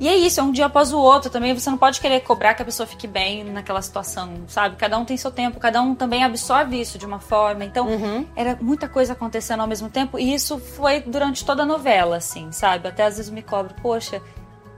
E 0.00 0.08
é 0.08 0.16
isso, 0.16 0.40
é 0.40 0.42
um 0.42 0.50
dia 0.50 0.66
após 0.66 0.92
o 0.92 0.98
outro 0.98 1.30
também. 1.30 1.54
Você 1.54 1.70
não 1.70 1.76
pode 1.78 2.00
querer 2.00 2.20
cobrar 2.20 2.54
que 2.54 2.62
a 2.62 2.64
pessoa 2.64 2.86
fique 2.86 3.06
bem 3.06 3.44
naquela 3.44 3.80
situação, 3.80 4.30
sabe? 4.48 4.76
Cada 4.76 4.98
um 4.98 5.04
tem 5.04 5.16
seu 5.16 5.30
tempo, 5.30 5.60
cada 5.60 5.80
um 5.80 5.94
também 5.94 6.24
absorve 6.24 6.80
isso 6.80 6.98
de 6.98 7.04
uma 7.04 7.18
forma. 7.18 7.64
Então, 7.64 7.86
era 8.34 8.58
muita 8.60 8.88
coisa 8.88 9.12
acontecendo 9.12 9.60
ao 9.60 9.66
mesmo 9.66 9.88
tempo. 9.90 10.18
E 10.18 10.34
isso 10.34 10.58
foi 10.58 11.00
durante 11.00 11.44
toda 11.44 11.62
a 11.62 11.66
novela, 11.66 12.16
assim, 12.16 12.52
sabe? 12.52 12.88
Até 12.88 13.04
às 13.04 13.16
vezes 13.16 13.30
me 13.30 13.42
cobro, 13.42 13.74
poxa, 13.82 14.20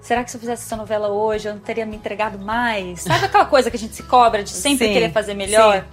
será 0.00 0.22
que 0.22 0.30
se 0.30 0.36
eu 0.36 0.40
fizesse 0.40 0.64
essa 0.64 0.76
novela 0.76 1.08
hoje 1.08 1.48
eu 1.48 1.54
não 1.54 1.60
teria 1.60 1.86
me 1.86 1.96
entregado 1.96 2.38
mais? 2.38 3.02
Sabe 3.02 3.26
aquela 3.26 3.46
coisa 3.46 3.70
que 3.70 3.76
a 3.76 3.80
gente 3.80 3.94
se 3.94 4.02
cobra 4.04 4.42
de 4.44 4.50
sempre 4.50 4.86
Sim, 4.86 4.92
querer 4.92 5.12
fazer 5.12 5.34
melhor? 5.34 5.84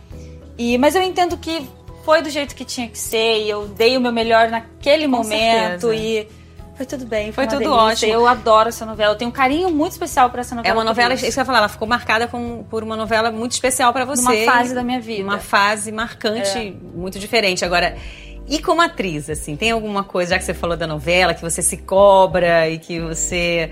E, 0.58 0.78
mas 0.78 0.96
eu 0.96 1.02
entendo 1.02 1.38
que 1.38 1.68
foi 2.04 2.22
do 2.22 2.30
jeito 2.30 2.56
que 2.56 2.64
tinha 2.64 2.88
que 2.88 2.98
ser 3.00 3.44
e 3.44 3.50
eu 3.50 3.68
dei 3.68 3.98
o 3.98 4.02
meu 4.02 4.12
melhor 4.12 4.50
naquele 4.50 5.06
Com 5.06 5.12
momento 5.12 5.88
certeza. 5.90 5.96
e 5.96 6.28
Foi 6.76 6.86
tudo 6.86 7.06
bem, 7.06 7.32
foi, 7.32 7.34
Foi 7.34 7.44
uma 7.46 7.50
tudo 7.52 7.60
delícia. 7.78 8.08
ótimo. 8.08 8.14
Eu 8.14 8.28
adoro 8.28 8.68
essa 8.70 8.86
novela. 8.86 9.14
Eu 9.14 9.18
tenho 9.18 9.30
um 9.30 9.34
carinho 9.34 9.70
muito 9.72 9.94
especial 9.94 10.30
por 10.30 10.40
essa 10.40 10.54
novela. 10.56 10.74
É 10.74 10.78
uma 10.78 10.84
novela, 10.84 11.14
isso. 11.14 11.24
que 11.24 11.32
eu 11.32 11.42
ia 11.42 11.46
falar, 11.46 11.60
ela 11.60 11.70
ficou 11.70 11.88
marcada 11.88 12.28
com- 12.28 12.64
por 12.70 12.84
uma 12.84 12.98
novela 12.98 13.32
muito 13.32 13.54
especial 13.54 13.94
pra 13.94 14.04
você. 14.04 14.22
Numa 14.46 14.54
fase 14.54 14.76
da 14.76 14.84
minha 14.84 15.00
vida. 15.00 15.24
Uma 15.24 15.40
fase 15.40 15.90
marcante, 15.92 16.58
É. 16.58 16.74
muito 16.94 17.18
diferente. 17.18 17.64
Agora, 17.64 17.96
e 18.48 18.60
como 18.60 18.82
atriz, 18.82 19.30
assim, 19.30 19.56
tem 19.56 19.72
alguma 19.72 20.04
coisa, 20.04 20.32
já 20.32 20.38
que 20.38 20.44
você 20.44 20.54
falou 20.54 20.76
da 20.76 20.86
novela, 20.86 21.34
que 21.34 21.42
você 21.42 21.62
se 21.62 21.78
cobra 21.78 22.70
e 22.70 22.78
que 22.78 23.00
você. 23.00 23.72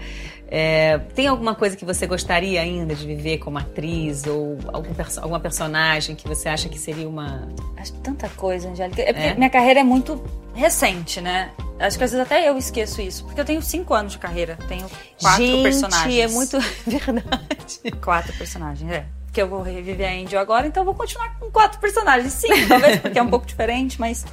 É, 0.55 0.99
tem 1.15 1.25
alguma 1.25 1.55
coisa 1.55 1.75
que 1.75 1.83
você 1.83 2.05
gostaria 2.05 2.61
ainda 2.61 2.93
de 2.93 3.07
viver 3.07 3.39
como 3.39 3.57
atriz? 3.57 4.23
Ou 4.27 4.59
algum 4.71 4.93
perso- 4.93 5.19
alguma 5.19 5.39
personagem 5.39 6.15
que 6.15 6.27
você 6.27 6.47
acha 6.47 6.69
que 6.69 6.77
seria 6.77 7.09
uma. 7.09 7.47
Acho 7.75 7.93
tanta 7.93 8.29
coisa, 8.29 8.69
Angélica. 8.69 9.01
É 9.01 9.11
porque 9.13 9.27
É? 9.29 9.33
minha 9.33 9.49
carreira 9.49 9.79
é 9.79 9.83
muito 9.83 10.23
recente, 10.53 11.19
né? 11.19 11.49
Acho 11.79 11.97
que 11.97 12.03
às 12.03 12.11
vezes 12.11 12.19
até 12.23 12.47
eu 12.47 12.55
esqueço 12.55 13.01
isso. 13.01 13.25
Porque 13.25 13.41
eu 13.41 13.45
tenho 13.45 13.63
cinco 13.63 13.95
anos 13.95 14.11
de 14.11 14.19
carreira. 14.19 14.55
Tenho 14.67 14.85
quatro 15.19 15.43
Gente, 15.43 15.63
personagens. 15.63 16.19
é 16.19 16.27
muito 16.27 16.59
verdade. 16.85 17.91
Quatro 18.03 18.31
personagens, 18.33 18.91
é. 18.91 19.05
Porque 19.25 19.41
eu 19.41 19.47
vou 19.47 19.63
reviver 19.63 20.07
a 20.07 20.13
Angel 20.13 20.39
agora, 20.39 20.67
então 20.67 20.81
eu 20.81 20.85
vou 20.85 20.93
continuar 20.93 21.35
com 21.39 21.49
quatro 21.49 21.79
personagens. 21.79 22.31
Sim, 22.33 22.67
talvez 22.67 22.99
porque 23.01 23.17
é 23.17 23.23
um 23.23 23.29
pouco 23.29 23.47
diferente, 23.47 23.99
mas 23.99 24.23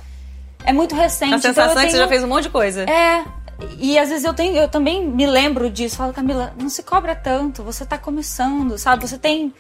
é 0.62 0.72
muito 0.74 0.94
recente. 0.94 1.32
A 1.32 1.36
então 1.38 1.50
sensação 1.54 1.72
eu 1.72 1.78
é 1.80 1.84
que 1.86 1.90
você 1.92 1.96
tenho- 1.96 2.02
já 2.02 2.08
fez 2.08 2.22
um 2.22 2.26
monte 2.26 2.42
de 2.42 2.50
coisa. 2.50 2.82
É. 2.82 3.24
E 3.78 3.98
às 3.98 4.08
vezes 4.08 4.24
eu 4.24 4.34
tenho, 4.34 4.56
eu 4.56 4.68
também 4.68 5.06
me 5.06 5.26
lembro 5.26 5.70
disso. 5.70 5.96
Falo, 5.96 6.12
Camila, 6.12 6.52
não 6.60 6.68
se 6.68 6.82
cobra 6.82 7.14
tanto, 7.14 7.62
você 7.62 7.84
tá 7.84 7.98
começando, 7.98 8.76
sabe? 8.78 9.06
Você 9.08 9.18
tem 9.18 9.52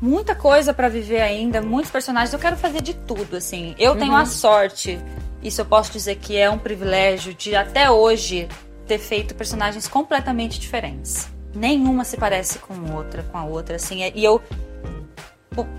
muita 0.00 0.34
coisa 0.34 0.74
pra 0.74 0.88
viver 0.88 1.20
ainda, 1.20 1.62
muitos 1.62 1.90
personagens. 1.90 2.32
Eu 2.32 2.38
quero 2.38 2.56
fazer 2.56 2.82
de 2.82 2.94
tudo, 2.94 3.36
assim. 3.36 3.74
Eu 3.78 3.96
tenho 3.96 4.14
a 4.14 4.26
sorte, 4.26 4.98
isso 5.42 5.60
eu 5.60 5.64
posso 5.64 5.92
dizer 5.92 6.16
que 6.16 6.36
é 6.36 6.50
um 6.50 6.58
privilégio, 6.58 7.32
de 7.34 7.54
até 7.54 7.90
hoje 7.90 8.48
ter 8.86 8.98
feito 8.98 9.34
personagens 9.34 9.86
completamente 9.86 10.58
diferentes. 10.58 11.28
Nenhuma 11.54 12.04
se 12.04 12.16
parece 12.16 12.58
com 12.58 12.94
outra, 12.94 13.22
com 13.22 13.38
a 13.38 13.44
outra, 13.44 13.76
assim. 13.76 14.02
E 14.14 14.24
eu 14.24 14.40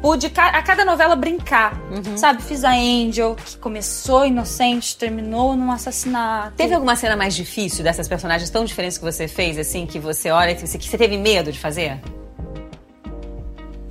pude 0.01 0.32
a 0.36 0.62
cada 0.62 0.86
novela 0.86 1.15
brincar, 1.15 1.74
sabe? 2.15 2.42
Fiz 2.42 2.63
a 2.63 2.72
Angel, 2.72 3.36
que 3.36 3.58
começou 3.58 4.25
inocente, 4.25 4.96
terminou 4.98 5.56
num 5.56 5.72
assassinato. 5.72 6.53
Teve 6.56 6.74
alguma 6.74 6.96
cena 6.96 7.15
mais 7.15 7.36
difícil 7.36 7.84
dessas 7.84 8.08
personagens 8.08 8.50
tão 8.50 8.65
diferentes 8.65 8.98
que 8.98 9.03
você 9.03 9.27
fez, 9.27 9.58
assim, 9.58 9.86
que 9.86 10.00
você 10.00 10.32
olha 10.32 10.51
e 10.51 10.56
que 10.56 10.68
você, 10.68 10.98
teve 10.98 11.18
medo 11.18 11.51
de 11.51 11.60
fazer? 11.60 12.00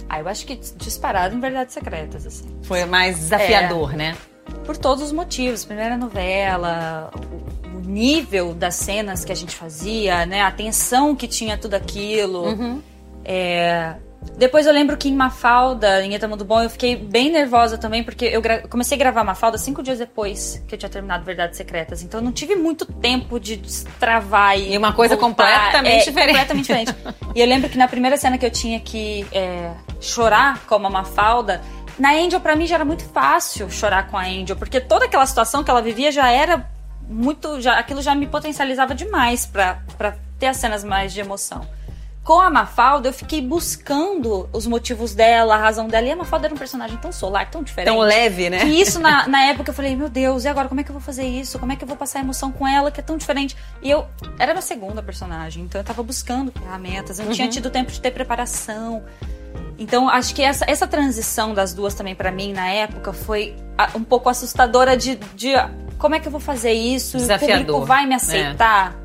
Ah, 0.09 0.21
eu 0.21 0.29
acho 0.29 0.47
que 0.47 0.57
disparado 0.77 1.35
em 1.35 1.41
Verdades 1.41 1.75
Secretas, 1.75 2.27
assim. 2.27 2.45
Foi 2.63 2.85
mais 2.85 3.19
desafiador, 3.19 3.95
né? 3.95 4.17
Por 4.65 4.77
todos 4.77 5.03
os 5.03 5.13
motivos. 5.13 5.65
Primeira 5.65 5.97
novela, 5.97 7.11
o, 7.73 7.79
o 7.79 7.81
nível 7.81 8.55
das 8.55 8.75
cenas 8.75 9.25
que 9.25 9.33
a 9.33 9.35
gente 9.35 9.57
fazia, 9.57 10.27
né? 10.27 10.43
A 10.43 10.51
tensão 10.51 11.17
que 11.17 11.27
tinha 11.27 11.57
tudo 11.57 11.75
aquilo. 11.75 12.45
Uhum. 12.45 12.83
É, 13.25 13.95
Depois 14.37 14.67
eu 14.67 14.73
lembro 14.73 14.97
que 14.97 15.09
em 15.09 15.15
Mafalda, 15.15 16.05
em 16.05 16.15
Etamundo 16.15 16.45
Bom, 16.45 16.63
eu 16.63 16.71
fiquei 16.71 16.97
bem 16.97 17.31
nervosa 17.31 17.77
também, 17.77 18.03
porque 18.03 18.25
eu 18.25 18.43
comecei 18.69 18.97
a 18.97 18.99
gravar 18.99 19.23
Mafalda 19.25 19.59
cinco 19.59 19.83
dias 19.83 19.99
depois 19.99 20.63
que 20.67 20.75
eu 20.75 20.79
tinha 20.79 20.89
terminado 20.89 21.25
Verdades 21.25 21.57
Secretas. 21.57 22.03
Então 22.03 22.21
eu 22.21 22.25
não 22.25 22.33
tive 22.33 22.57
muito 22.57 22.87
tempo 22.87 23.39
de 23.39 23.57
destravar 23.57 24.59
e. 24.59 24.73
E 24.73 24.79
uma 24.79 24.93
coisa 24.93 25.17
voltar. 25.17 25.45
completamente 25.45 26.03
É, 26.03 26.05
diferente. 26.05 26.29
Completamente 26.29 26.67
diferente. 26.67 26.95
E 27.35 27.41
eu 27.41 27.47
lembro 27.47 27.69
que 27.69 27.79
na 27.79 27.87
primeira 27.89 28.17
cena 28.17 28.39
que 28.39 28.47
eu 28.47 28.51
tinha 28.51 28.81
que 28.81 29.27
é, 29.33 29.71
chorar 30.01 30.61
como 30.67 30.87
a 30.87 30.91
Mafalda, 30.91 31.61
na 31.99 32.13
Angel 32.13 32.41
pra 32.41 32.57
mim 32.57 32.67
já 32.67 32.77
era 32.77 32.85
muito 32.85 33.05
fácil 33.05 33.71
chorar 33.71 34.09
com 34.09 34.17
a 34.17 34.23
Angel, 34.23 34.57
porque 34.57 34.81
toda 34.81 35.05
aquela 35.05 35.27
situação 35.27 35.63
que 35.63 35.71
ela 35.71 35.83
vivia 35.83 36.11
já 36.11 36.31
era 36.31 36.69
muito. 37.09 37.61
Já, 37.61 37.79
aquilo 37.79 38.01
já 38.01 38.15
me 38.15 38.27
potencializava 38.27 38.95
demais 38.95 39.47
pra 39.47 39.79
ter 40.39 40.47
as 40.47 40.57
cenas 40.57 40.83
mais 40.83 41.13
de 41.13 41.21
emoção. 41.21 41.67
Com 42.25 42.41
a 42.41 42.49
Mafalda, 42.49 43.09
eu 43.09 43.13
fiquei 43.13 43.41
buscando 43.41 44.49
os 44.53 44.65
motivos 44.65 45.13
dela, 45.13 45.57
a 45.57 45.59
razão 45.59 45.89
dela. 45.89 46.07
E 46.07 46.13
a 46.13 46.17
Mafalda 46.17 46.47
era 46.47 46.55
um 46.55 46.59
personagem 46.59 46.97
tão 46.99 47.11
solar, 47.11 47.51
tão 47.51 47.65
diferente. 47.65 47.93
Tão 47.93 47.99
leve, 47.99 48.49
né? 48.49 48.65
E 48.65 48.81
isso, 48.81 49.01
na, 49.01 49.27
na 49.29 49.43
época, 49.43 49.71
eu 49.71 49.75
falei, 49.75 49.97
meu 49.97 50.09
Deus, 50.09 50.45
e 50.45 50.49
agora 50.49 50.69
como 50.69 50.81
é 50.81 50.85
que 50.85 50.91
eu 50.91 50.95
vou 50.95 51.03
fazer 51.03 51.25
isso? 51.25 51.59
Como 51.59 51.73
é 51.73 51.77
que 51.77 51.83
eu 51.83 51.89
vou 51.89 51.97
passar 51.97 52.21
emoção 52.21 52.53
com 52.53 52.67
ela, 52.67 52.93
que 52.93 53.01
é 53.01 53.03
tão 53.03 53.17
diferente? 53.17 53.57
E 53.83 53.91
eu, 53.91 54.07
era 54.39 54.53
minha 54.53 54.63
segunda 54.63 55.03
personagem, 55.03 55.65
então 55.65 55.81
eu 55.81 55.85
tava 55.85 56.01
buscando 56.05 56.53
ferramentas, 56.53 57.19
eu 57.19 57.25
não 57.25 57.33
tinha 57.33 57.49
tido 57.49 57.71
tempo 57.71 57.91
de 57.91 58.01
ter 58.01 58.13
preparação. 58.13 59.03
Então, 59.77 60.09
acho 60.09 60.33
que 60.33 60.43
essa, 60.43 60.65
essa 60.69 60.87
transição 60.87 61.53
das 61.53 61.75
duas 61.75 61.93
também, 61.93 62.15
pra 62.15 62.31
mim, 62.31 62.53
na 62.53 62.69
época, 62.69 63.13
foi 63.13 63.57
ah, 63.77 63.91
um 63.97 64.05
pouco 64.05 64.29
assustadora 64.29 64.97
de, 64.97 65.17
de 65.35 65.57
ah, 65.57 65.73
como 65.99 66.15
é 66.15 66.21
que 66.21 66.29
eu 66.29 66.33
vou 66.33 66.41
fazer 66.41 66.73
isso? 66.73 67.17
Desafiador, 67.17 67.63
O 67.63 67.67
público 67.67 67.87
vai 67.87 68.07
me 68.07 68.15
é. 68.15 69.02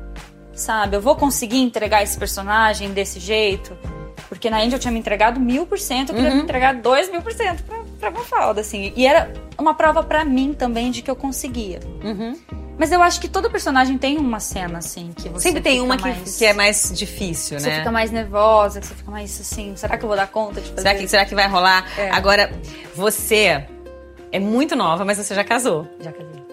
Sabe? 0.58 0.96
Eu 0.96 1.00
vou 1.00 1.14
conseguir 1.14 1.58
entregar 1.58 2.02
esse 2.02 2.18
personagem 2.18 2.90
desse 2.92 3.20
jeito? 3.20 3.76
Porque 4.28 4.50
na 4.50 4.58
Angel 4.58 4.72
eu 4.72 4.78
tinha 4.78 4.90
me 4.92 4.98
entregado 4.98 5.38
mil 5.40 5.64
por 5.64 5.78
cento, 5.78 6.10
eu 6.10 6.16
queria 6.16 6.34
me 6.34 6.42
entregar 6.42 6.74
dois 6.74 7.10
mil 7.10 7.22
por 7.22 7.32
cento 7.32 7.62
pra, 7.62 7.78
pra 7.98 8.10
Mafalda, 8.10 8.60
assim. 8.60 8.92
E 8.94 9.06
era 9.06 9.32
uma 9.56 9.72
prova 9.72 10.02
pra 10.02 10.24
mim 10.24 10.52
também 10.52 10.90
de 10.90 11.00
que 11.00 11.10
eu 11.10 11.16
conseguia. 11.16 11.80
Uhum. 12.04 12.36
Mas 12.76 12.92
eu 12.92 13.02
acho 13.02 13.20
que 13.20 13.28
todo 13.28 13.50
personagem 13.50 13.96
tem 13.98 14.18
uma 14.18 14.38
cena, 14.38 14.78
assim, 14.78 15.12
que 15.16 15.28
você 15.28 15.48
Sempre 15.48 15.62
tem 15.62 15.80
uma 15.80 15.96
que, 15.96 16.02
mais- 16.02 16.36
que 16.36 16.44
é 16.44 16.52
mais 16.52 16.92
difícil, 16.94 17.58
Você 17.58 17.68
né? 17.70 17.78
fica 17.78 17.90
mais 17.90 18.10
nervosa, 18.10 18.80
que 18.80 18.86
você 18.86 18.94
fica 18.94 19.10
mais 19.10 19.40
assim, 19.40 19.74
será 19.76 19.96
que 19.96 20.04
eu 20.04 20.08
vou 20.08 20.16
dar 20.16 20.26
conta 20.28 20.60
de 20.60 20.68
fazer? 20.68 20.82
Será 20.82 20.94
que, 20.94 21.08
será 21.08 21.24
que 21.24 21.34
vai 21.34 21.48
rolar? 21.48 21.84
É. 21.98 22.10
Agora, 22.10 22.52
você 22.94 23.64
é 24.30 24.38
muito 24.38 24.76
nova, 24.76 25.04
mas 25.04 25.18
você 25.18 25.34
já 25.34 25.42
casou. 25.42 25.88
Já 26.00 26.12
casei. 26.12 26.47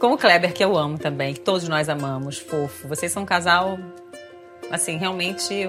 Com 0.00 0.14
o 0.14 0.16
Kleber, 0.16 0.54
que 0.54 0.64
eu 0.64 0.78
amo 0.78 0.98
também, 0.98 1.34
que 1.34 1.40
todos 1.40 1.68
nós 1.68 1.90
amamos, 1.90 2.38
fofo. 2.38 2.88
Vocês 2.88 3.12
são 3.12 3.22
um 3.22 3.26
casal, 3.26 3.78
assim, 4.70 4.96
realmente 4.98 5.66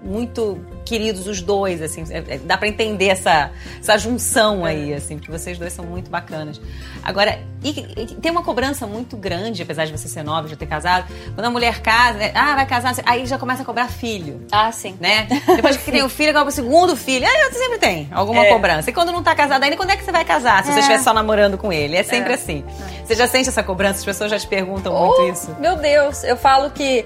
muito 0.00 0.60
queridos 0.84 1.26
os 1.26 1.42
dois, 1.42 1.82
assim. 1.82 2.04
é- 2.08 2.34
é- 2.34 2.38
dá 2.38 2.56
pra 2.56 2.68
entender 2.68 3.08
essa, 3.08 3.50
essa 3.80 3.98
junção 3.98 4.64
aí, 4.64 4.94
assim, 4.94 5.16
porque 5.18 5.30
vocês 5.30 5.58
dois 5.58 5.72
são 5.72 5.84
muito 5.84 6.08
bacanas. 6.08 6.60
Agora, 7.02 7.40
e, 7.64 7.70
e 7.96 8.06
tem 8.14 8.30
uma 8.30 8.44
cobrança 8.44 8.86
muito 8.86 9.16
grande, 9.16 9.60
apesar 9.60 9.84
de 9.86 9.92
você 9.92 10.06
ser 10.08 10.22
nova, 10.22 10.46
de 10.46 10.54
ter 10.56 10.66
casado, 10.66 11.06
quando 11.34 11.44
a 11.46 11.50
mulher 11.50 11.80
casa, 11.80 12.18
né? 12.18 12.30
Ah, 12.32 12.54
vai 12.54 12.64
casar, 12.64 12.94
aí 13.04 13.26
já 13.26 13.36
começa 13.38 13.62
a 13.62 13.64
cobrar 13.64 13.88
filho 13.88 14.46
Ah, 14.52 14.70
sim. 14.70 14.96
né? 15.00 15.26
Depois 15.56 15.76
que 15.76 15.90
tem 15.90 16.02
o 16.04 16.08
filho, 16.08 16.30
acaba 16.30 16.48
o 16.48 16.52
segundo 16.52 16.96
filho. 16.96 17.26
Aí 17.26 17.52
sempre 17.52 17.78
tem 17.78 18.08
alguma 18.12 18.46
É. 18.46 18.52
cobrança. 18.52 18.88
E 18.88 18.92
quando 18.92 19.10
não 19.10 19.22
tá 19.22 19.34
casado 19.34 19.64
ainda, 19.64 19.76
quando 19.76 19.90
é 19.90 19.96
que 19.96 20.04
você 20.04 20.12
vai 20.12 20.24
casar? 20.24 20.62
Se 20.64 20.70
você 20.70 20.78
É. 20.78 20.80
estiver 20.80 21.00
só 21.00 21.12
namorando 21.12 21.58
com 21.58 21.72
ele. 21.72 21.96
É 21.96 22.04
sempre 22.04 22.30
É. 22.32 22.34
assim. 22.36 22.64
Você 23.04 23.16
já 23.16 23.26
sente 23.26 23.48
essa 23.48 23.64
cobrança? 23.64 23.98
As 23.98 24.04
pessoas 24.04 24.30
já 24.30 24.38
te 24.38 24.46
perguntam 24.46 24.92
muito 24.96 25.20
Oh, 25.22 25.28
isso. 25.32 25.56
Meu 25.58 25.76
Deus, 25.76 26.22
eu 26.22 26.36
falo 26.36 26.70
que 26.70 27.04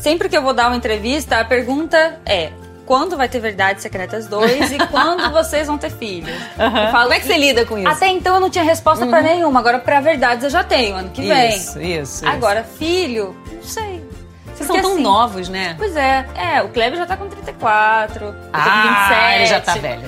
sempre 0.00 0.28
que 0.28 0.36
eu 0.36 0.42
vou 0.42 0.52
dar 0.52 0.68
uma 0.68 0.76
entrevista, 0.76 1.38
a 1.38 1.44
pergunta 1.44 2.18
é: 2.26 2.50
quando 2.86 3.16
vai 3.16 3.28
ter 3.28 3.38
Verdades 3.38 3.82
Secretas 3.82 4.26
2 4.26 4.72
e 4.72 4.78
quando 4.88 5.30
vocês 5.30 5.66
vão 5.66 5.78
ter 5.78 5.90
filhos? 5.90 6.34
Eu 6.58 6.90
falo 6.90 7.04
Como 7.04 7.14
é 7.14 7.20
que 7.20 7.26
você 7.26 7.36
lida 7.36 7.64
com 7.64 7.78
isso? 7.78 7.88
Até 7.88 8.08
então 8.08 8.34
eu 8.34 8.40
não 8.40 8.50
tinha 8.50 8.64
resposta 8.64 9.06
pra 9.06 9.22
nenhuma, 9.22 9.60
agora 9.60 9.78
pra 9.78 10.00
Verdades 10.00 10.44
eu 10.44 10.50
já 10.50 10.64
tenho, 10.64 10.96
ano 10.96 11.10
que 11.10 11.22
vem. 11.22 11.54
Isso, 11.54 11.80
isso. 11.80 12.26
Agora, 12.26 12.64
filho, 12.64 13.36
não 13.52 13.62
sei. 13.62 14.00
Vocês 14.60 14.66
Porque, 14.66 14.82
são 14.82 14.82
tão 14.82 14.92
assim, 14.94 15.02
novos, 15.02 15.48
né? 15.48 15.74
Pois 15.78 15.96
é, 15.96 16.26
é, 16.34 16.62
o 16.62 16.68
Kleber 16.68 16.98
já 16.98 17.06
tá 17.06 17.16
com 17.16 17.28
34, 17.28 18.24
eu 18.24 18.32
tô 18.32 18.38
com 18.38 18.42
27. 18.42 18.52
Ah, 18.52 19.36
ele 19.36 19.46
já 19.46 19.60
tá 19.60 19.74
velho. 19.74 20.02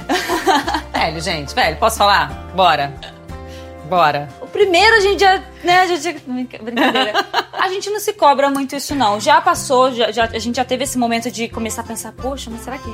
velho, 0.93 1.21
gente, 1.21 1.55
velho. 1.55 1.77
Posso 1.77 1.97
falar? 1.97 2.51
Bora. 2.55 2.93
Bora. 3.89 4.29
Primeiro 4.53 4.97
a 4.97 5.01
gente 5.01 5.21
já, 5.21 5.43
né, 5.65 5.81
a 5.81 5.87
gente, 5.87 6.21
brinca- 6.27 6.59
brincadeira. 6.63 7.25
A 7.53 7.69
gente 7.69 7.89
não 7.91 7.99
se 8.01 8.13
cobra 8.13 8.51
muito 8.51 8.77
isso 8.77 8.95
não. 8.95 9.19
Já 9.21 9.41
passou, 9.41 9.93
já, 9.93 10.11
já- 10.13 10.25
a 10.27 10.39
gente 10.39 10.57
já 10.57 10.65
teve 10.65 10.85
esse 10.85 10.99
momento 10.99 11.31
de 11.31 11.49
começar 11.49 11.81
a 11.83 11.85
pensar, 11.85 12.13
poxa, 12.13 12.51
mas 12.51 12.61
será 12.63 12.79
que 12.79 12.91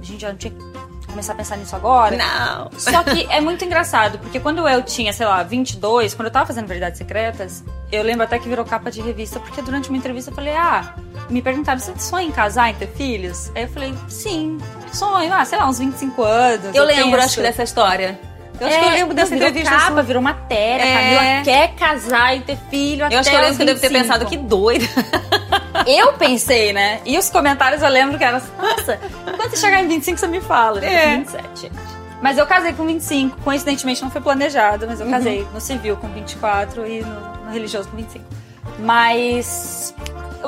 a 0.00 0.04
gente 0.04 0.20
já 0.20 0.28
não 0.28 0.36
tinha 0.36 0.52
que 0.52 1.06
começar 1.08 1.32
a 1.32 1.36
pensar 1.36 1.56
nisso 1.56 1.74
agora? 1.74 2.16
Não. 2.16 2.70
Só 2.78 3.02
que 3.02 3.26
é 3.30 3.40
muito 3.40 3.64
engraçado, 3.64 4.18
porque 4.18 4.38
quando 4.38 4.66
eu 4.68 4.82
tinha, 4.82 5.12
sei 5.12 5.26
lá, 5.26 5.42
22, 5.42 6.14
quando 6.14 6.26
eu 6.26 6.32
tava 6.32 6.46
fazendo 6.46 6.66
Verdades 6.66 6.98
Secretas, 6.98 7.64
eu 7.90 8.02
lembro 8.02 8.24
até 8.24 8.38
que 8.38 8.48
virou 8.48 8.64
capa 8.64 8.90
de 8.90 9.00
revista, 9.00 9.40
porque 9.40 9.60
durante 9.62 9.88
uma 9.88 9.98
entrevista 9.98 10.30
eu 10.30 10.34
falei, 10.34 10.54
ah, 10.54 10.94
me 11.30 11.40
perguntaram, 11.42 11.80
você 11.80 11.92
sonha 11.98 12.26
em 12.28 12.30
casar, 12.30 12.70
em 12.70 12.74
ter 12.74 12.88
filhos? 12.88 13.50
Aí 13.54 13.62
eu 13.64 13.68
falei, 13.68 13.94
sim, 14.08 14.58
sonho, 14.92 15.32
ah, 15.34 15.44
sei 15.44 15.58
lá, 15.58 15.66
uns 15.68 15.78
25 15.78 16.22
anos. 16.22 16.74
Eu 16.74 16.84
lembro, 16.84 17.12
penso. 17.12 17.24
acho 17.24 17.34
que 17.36 17.42
dessa 17.42 17.62
história. 17.62 18.20
Eu 18.60 18.66
acho 18.66 18.76
É, 18.76 18.80
que 18.80 18.84
eu 18.86 18.90
lembro 18.90 19.14
dessa 19.14 19.30
virou 19.34 19.48
entrevista. 19.48 19.74
capa, 19.76 19.92
sua. 19.92 20.02
virou 20.02 20.22
matéria. 20.22 20.82
É. 20.84 20.94
Camila 20.94 21.44
quer 21.44 21.68
casar 21.74 22.36
e 22.36 22.40
ter 22.40 22.58
filho 22.70 23.04
até 23.04 23.14
Eu 23.14 23.20
acho 23.20 23.30
que 23.30 23.36
eu 23.36 23.40
lembro 23.40 23.56
que 23.56 23.62
eu 23.62 23.66
devo 23.66 23.80
ter 23.80 23.88
25. 23.88 24.04
pensado 24.08 24.26
que 24.26 24.36
doida. 24.36 24.84
Eu 25.86 26.12
pensei, 26.14 26.72
né? 26.72 27.00
E 27.06 27.16
os 27.16 27.30
comentários 27.30 27.82
eu 27.82 27.88
lembro 27.88 28.18
que 28.18 28.24
era 28.24 28.38
assim, 28.38 28.50
nossa, 28.60 28.98
quando 29.24 29.50
você 29.50 29.56
chegar 29.56 29.82
em 29.82 29.86
25 29.88 30.18
você 30.18 30.26
me 30.26 30.40
fala. 30.40 30.84
É. 30.84 31.12
com 31.18 31.24
27. 31.24 31.72
Mas 32.20 32.36
eu 32.36 32.44
casei 32.46 32.72
com 32.72 32.84
25. 32.84 33.36
Coincidentemente 33.42 34.02
não 34.02 34.10
foi 34.10 34.20
planejado, 34.20 34.86
mas 34.88 34.98
eu 35.00 35.06
Uhum. 35.06 35.12
casei 35.12 35.46
no 35.54 35.60
civil 35.60 35.96
com 35.96 36.08
24 36.08 36.84
e 36.86 37.00
no, 37.00 37.20
no 37.44 37.50
religioso 37.52 37.88
com 37.88 37.96
25. 37.96 38.24
Mas 38.80 39.94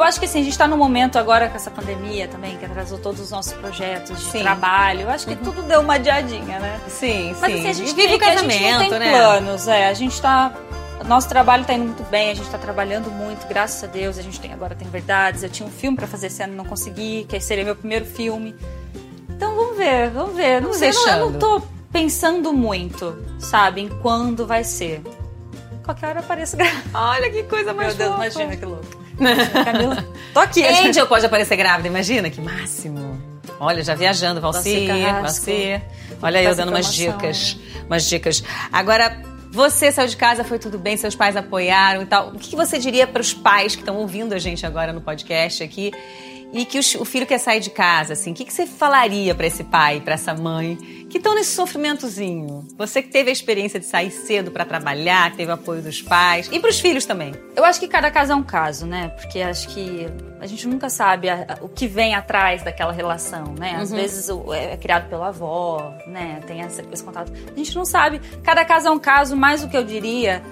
eu 0.00 0.06
acho 0.06 0.18
que 0.18 0.26
assim, 0.26 0.40
a 0.40 0.44
gente 0.44 0.56
tá 0.56 0.66
num 0.66 0.76
momento 0.76 1.18
agora 1.18 1.48
com 1.48 1.56
essa 1.56 1.70
pandemia 1.70 2.28
também, 2.28 2.56
que 2.56 2.64
atrasou 2.64 2.98
todos 2.98 3.20
os 3.20 3.30
nossos 3.30 3.52
projetos 3.52 4.18
de 4.18 4.24
Sim. 4.24 4.38
Uhum. 4.38 4.44
trabalho. 4.44 5.00
Eu 5.02 5.10
acho 5.10 5.26
que 5.26 5.36
tudo 5.36 5.62
deu 5.62 5.80
uma 5.80 5.94
adiadinha, 5.94 6.58
né? 6.58 6.80
Sim, 6.88 7.34
sim. 7.34 7.36
Mas 7.40 7.54
assim, 7.54 7.68
a 7.68 7.72
gente 7.72 7.94
vive 7.94 8.14
o 8.14 8.18
que 8.18 8.24
a 8.24 8.34
casamento, 8.34 8.58
gente 8.58 8.72
não 8.72 8.88
tem 8.88 8.98
né? 8.98 9.10
planos, 9.10 9.68
é. 9.68 9.88
A 9.88 9.94
gente 9.94 10.20
tá 10.20 10.52
nosso 11.04 11.28
trabalho 11.28 11.62
está 11.62 11.74
indo 11.74 11.86
muito 11.86 12.04
bem, 12.04 12.30
a 12.30 12.34
gente 12.34 12.46
está 12.46 12.58
trabalhando 12.58 13.10
muito, 13.10 13.46
graças 13.46 13.82
a 13.82 13.86
Deus. 13.86 14.18
A 14.18 14.22
gente 14.22 14.40
tem 14.40 14.52
agora 14.52 14.74
tem 14.74 14.88
verdades. 14.88 15.42
Eu 15.42 15.50
tinha 15.50 15.66
um 15.66 15.70
filme 15.72 15.96
para 15.96 16.06
fazer 16.06 16.28
esse 16.28 16.42
ano, 16.42 16.54
não 16.54 16.64
consegui, 16.64 17.26
que 17.28 17.40
seria 17.40 17.64
meu 17.64 17.74
primeiro 17.74 18.04
filme. 18.04 18.54
Então 19.28 19.54
vamos 19.54 19.76
ver, 19.76 20.10
vamos 20.10 20.36
ver. 20.36 20.60
Não 20.60 20.72
sei, 20.72 20.90
eu 20.90 21.30
não 21.30 21.38
tô 21.38 21.62
pensando 21.92 22.52
muito, 22.52 23.16
sabe, 23.38 23.80
em 23.80 23.88
quando 23.88 24.46
vai 24.46 24.62
ser. 24.62 25.02
Qualquer 25.84 26.10
hora 26.10 26.22
grávida. 26.22 26.58
Olha 26.94 27.30
que 27.30 27.42
coisa 27.44 27.74
mais 27.74 27.96
Meu 27.96 28.06
Deus, 28.06 28.16
imagina 28.16 28.56
que 28.56 28.64
louco. 28.64 28.99
Camila, 29.64 30.04
tô 30.32 30.40
aqui. 30.40 30.64
Angel 30.66 31.06
pode 31.06 31.26
aparecer 31.26 31.56
grávida, 31.56 31.88
imagina 31.88 32.30
que 32.30 32.40
máximo. 32.40 33.20
Olha, 33.58 33.82
já 33.82 33.94
viajando, 33.94 34.40
Valci, 34.40 34.88
Valci. 35.20 35.80
Olha 36.22 36.42
eu 36.42 36.54
dando 36.54 36.70
umas 36.70 36.92
dicas, 36.92 37.58
umas 37.86 38.04
dicas. 38.04 38.42
Agora, 38.72 39.22
você 39.50 39.92
saiu 39.92 40.08
de 40.08 40.16
casa, 40.16 40.44
foi 40.44 40.58
tudo 40.58 40.78
bem, 40.78 40.96
seus 40.96 41.14
pais 41.14 41.36
apoiaram 41.36 42.02
e 42.02 42.06
tal. 42.06 42.28
O 42.28 42.38
que 42.38 42.56
você 42.56 42.78
diria 42.78 43.06
para 43.06 43.20
os 43.20 43.34
pais 43.34 43.74
que 43.74 43.82
estão 43.82 43.96
ouvindo 43.96 44.32
a 44.32 44.38
gente 44.38 44.64
agora 44.64 44.92
no 44.92 45.00
podcast 45.00 45.62
aqui 45.62 45.92
e 46.52 46.64
que 46.64 46.78
o, 46.78 47.04
filho 47.04 47.26
quer 47.26 47.38
sair 47.38 47.60
de 47.60 47.70
casa, 47.70 48.14
assim, 48.14 48.32
o 48.32 48.34
que, 48.34 48.44
que 48.44 48.52
você 48.52 48.66
falaria 48.66 49.34
para 49.34 49.46
esse 49.46 49.62
pai, 49.62 50.00
para 50.00 50.14
essa 50.14 50.34
mãe, 50.34 50.76
que 51.08 51.18
estão 51.18 51.34
nesse 51.34 51.52
sofrimentozinho? 51.52 52.66
Você 52.76 53.02
que 53.02 53.08
teve 53.08 53.30
a 53.30 53.32
experiência 53.32 53.78
de 53.78 53.86
sair 53.86 54.10
cedo 54.10 54.50
para 54.50 54.64
trabalhar, 54.64 55.34
teve 55.36 55.50
o 55.50 55.54
apoio 55.54 55.80
dos 55.80 56.02
pais 56.02 56.48
e 56.50 56.58
para 56.58 56.70
os 56.70 56.80
filhos 56.80 57.04
também. 57.04 57.34
Eu 57.54 57.64
acho 57.64 57.78
que 57.78 57.86
cada 57.86 58.10
caso 58.10 58.32
é 58.32 58.34
um 58.34 58.42
caso, 58.42 58.86
né? 58.86 59.08
Porque 59.08 59.40
acho 59.40 59.68
que 59.68 60.06
a 60.40 60.46
gente 60.46 60.66
nunca 60.66 60.90
sabe 60.90 61.28
a, 61.28 61.46
a, 61.48 61.64
o 61.64 61.68
que 61.68 61.86
vem 61.86 62.14
atrás 62.14 62.62
daquela 62.62 62.92
relação, 62.92 63.54
né? 63.58 63.76
Às 63.76 63.90
uhum. 63.90 63.96
vezes 63.96 64.28
o, 64.28 64.52
é, 64.52 64.72
é, 64.72 64.76
criado 64.76 65.08
pela 65.08 65.28
avó, 65.28 65.94
né? 66.06 66.40
Tem 66.46 66.62
essa, 66.62 66.82
esse 66.90 67.04
contato. 67.04 67.32
A 67.32 67.56
gente 67.56 67.76
não 67.76 67.84
sabe. 67.84 68.20
Cada 68.42 68.64
caso 68.64 68.88
é 68.88 68.90
um 68.90 68.98
caso, 68.98 69.36
mas 69.36 69.62
o 69.62 69.68
que 69.68 69.76
eu 69.76 69.84
diria 69.84 70.42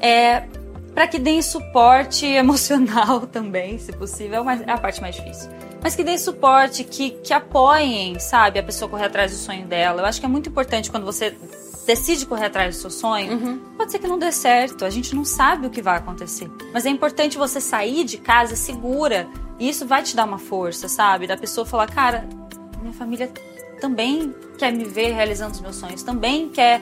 é 0.00 0.44
para 0.94 1.06
que 1.08 1.18
deem 1.18 1.42
suporte 1.42 2.24
emocional 2.26 3.26
também, 3.26 3.78
se 3.78 3.92
possível, 3.92 4.44
mas 4.44 4.60
é 4.62 4.70
a 4.70 4.78
parte 4.78 5.00
mais 5.00 5.16
difícil. 5.16 5.50
Mas 5.82 5.94
que 5.94 6.02
deem 6.02 6.16
suporte, 6.16 6.82
que, 6.84 7.10
que 7.10 7.34
apoiem, 7.34 8.18
sabe, 8.18 8.58
a 8.58 8.62
pessoa 8.62 8.88
correr 8.88 9.06
atrás 9.06 9.32
do 9.32 9.36
sonho 9.36 9.66
dela. 9.66 10.00
Eu 10.00 10.06
acho 10.06 10.18
que 10.18 10.24
é 10.24 10.28
muito 10.28 10.48
importante 10.48 10.90
quando 10.90 11.04
você 11.04 11.36
decide 11.86 12.24
correr 12.24 12.46
atrás 12.46 12.76
do 12.76 12.80
seu 12.80 12.90
sonho, 12.90 13.32
uhum. 13.32 13.58
pode 13.76 13.92
ser 13.92 13.98
que 13.98 14.06
não 14.06 14.18
dê 14.18 14.32
certo, 14.32 14.86
a 14.86 14.90
gente 14.90 15.14
não 15.14 15.24
sabe 15.24 15.66
o 15.66 15.70
que 15.70 15.82
vai 15.82 15.98
acontecer. 15.98 16.50
Mas 16.72 16.86
é 16.86 16.88
importante 16.88 17.36
você 17.36 17.60
sair 17.60 18.04
de 18.04 18.16
casa 18.16 18.56
segura, 18.56 19.28
e 19.58 19.68
isso 19.68 19.86
vai 19.86 20.02
te 20.02 20.16
dar 20.16 20.24
uma 20.24 20.38
força, 20.38 20.88
sabe? 20.88 21.26
Da 21.26 21.36
pessoa 21.36 21.66
falar, 21.66 21.86
cara, 21.88 22.26
minha 22.80 22.94
família 22.94 23.30
também 23.80 24.34
quer 24.56 24.72
me 24.72 24.84
ver 24.84 25.12
realizando 25.12 25.52
os 25.52 25.60
meus 25.60 25.76
sonhos, 25.76 26.02
também 26.02 26.48
quer 26.48 26.80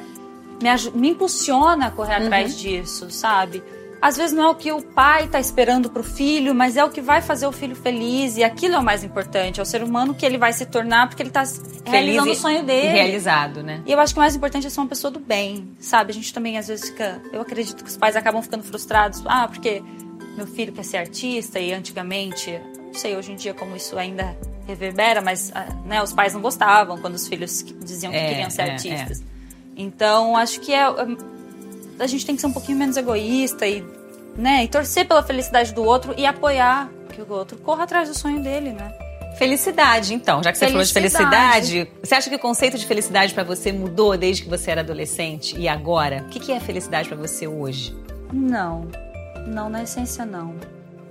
me, 0.62 0.90
me 0.95 1.09
impulsiona 1.11 1.87
a 1.87 1.90
correr 1.90 2.21
uhum. 2.21 2.26
atrás 2.26 2.57
disso, 2.57 3.11
sabe? 3.11 3.62
Às 4.03 4.17
vezes 4.17 4.35
não 4.35 4.43
é 4.43 4.49
o 4.49 4.55
que 4.57 4.73
o 4.73 4.83
pai 4.83 5.27
está 5.27 5.39
esperando 5.39 5.89
para 5.89 6.01
o 6.01 6.05
filho, 6.05 6.53
mas 6.53 6.77
é 6.77 6.85
o 6.85 6.91
que 6.91 7.01
vai 7.01 7.23
fazer 7.23 7.47
o 7.47 7.53
filho 7.53 7.77
feliz 7.77 8.37
e 8.37 8.43
aquilo 8.43 8.75
é 8.75 8.79
o 8.81 8.83
mais 8.83 9.05
importante, 9.05 9.61
é 9.61 9.63
o 9.63 9.67
ser 9.67 9.81
humano 9.81 10.13
que 10.13 10.27
ele 10.27 10.37
vai 10.37 10.53
se 10.53 10.67
tornar 10.67 11.09
porque 11.09 11.23
ele 11.23 11.31
está 11.31 11.45
realizando 11.85 12.33
o 12.33 12.35
sonho 12.35 12.65
dele. 12.65 12.89
Realizado, 12.89 13.63
né? 13.63 13.81
E 13.87 13.93
eu 13.93 14.01
acho 14.01 14.13
que 14.13 14.19
o 14.19 14.21
mais 14.21 14.35
importante 14.35 14.67
é 14.67 14.71
ser 14.71 14.81
uma 14.81 14.89
pessoa 14.89 15.09
do 15.09 15.21
bem, 15.21 15.69
sabe? 15.79 16.11
A 16.11 16.15
gente 16.15 16.35
também 16.35 16.59
às 16.59 16.67
vezes 16.67 16.89
fica, 16.89 17.23
eu 17.33 17.41
acredito 17.41 17.85
que 17.85 17.89
os 17.89 17.97
pais 17.97 18.17
acabam 18.17 18.43
ficando 18.43 18.65
frustrados, 18.65 19.23
ah, 19.25 19.47
porque 19.47 19.81
meu 20.37 20.49
filho 20.49 20.73
quer 20.73 20.85
ser 20.85 20.97
artista 20.97 21.61
e 21.61 21.73
antigamente, 21.73 22.61
não 22.85 22.95
sei 22.95 23.17
hoje 23.17 23.31
em 23.31 23.37
dia 23.37 23.55
como 23.55 23.77
isso 23.77 23.97
ainda 23.97 24.37
reverbera, 24.67 25.23
mas 25.23 25.53
ah, 25.55 25.69
né, 25.87 26.03
os 26.03 26.13
pais 26.13 26.35
não 26.35 26.41
gostavam 26.41 26.99
quando 26.99 27.15
os 27.15 27.29
filhos 27.29 27.65
diziam 27.81 28.11
que 28.11 28.19
é, 28.19 28.29
queriam 28.31 28.51
ser 28.51 28.63
é, 28.63 28.73
artistas. 28.73 29.21
É. 29.21 29.25
Então, 29.77 30.37
acho 30.37 30.59
que 30.59 30.75
é 30.75 30.87
a 31.99 32.07
gente 32.07 32.25
tem 32.27 32.35
que 32.35 32.41
ser 32.41 32.47
um 32.47 32.53
pouquinho 32.53 32.79
menos 32.79 32.97
egoísta 32.97 33.67
e, 33.67 33.85
né, 34.37 34.65
e 34.65 34.69
torcer 34.69 35.07
pela 35.07 35.23
felicidade 35.23 35.73
do 35.75 35.83
outro 35.83 36.15
e 36.17 36.27
apoiar 36.27 36.91
que 37.13 37.21
o 37.21 37.31
outro 37.33 37.59
corra 37.59 37.85
atrás 37.85 38.09
do 38.09 38.19
sonho 38.19 38.43
dele, 38.43 38.73
né? 38.73 38.93
Felicidade, 39.37 40.13
então, 40.13 40.43
já 40.43 40.53
que 40.53 40.59
você 40.59 40.69
falou 40.69 40.85
de 40.85 40.93
felicidade, 40.93 41.91
você 42.03 42.15
acha 42.15 42.29
que 42.29 42.37
o 42.37 42.39
conceito 42.39 42.77
de 42.77 42.87
felicidade 42.87 43.33
para 43.33 43.43
você 43.43 43.73
mudou 43.73 44.17
desde 44.17 44.43
que 44.43 44.49
você 44.49 44.71
era 44.71 44.83
adolescente 44.83 45.57
e 45.59 45.67
agora? 45.69 46.25
O 46.27 46.29
que 46.29 46.53
é 46.53 46.61
felicidade 46.61 47.09
para 47.09 47.17
você 47.17 47.47
hoje? 47.47 47.97
Não, 48.31 48.89
não 49.47 49.71
na 49.71 49.83
essência 49.83 50.27
não, 50.27 50.55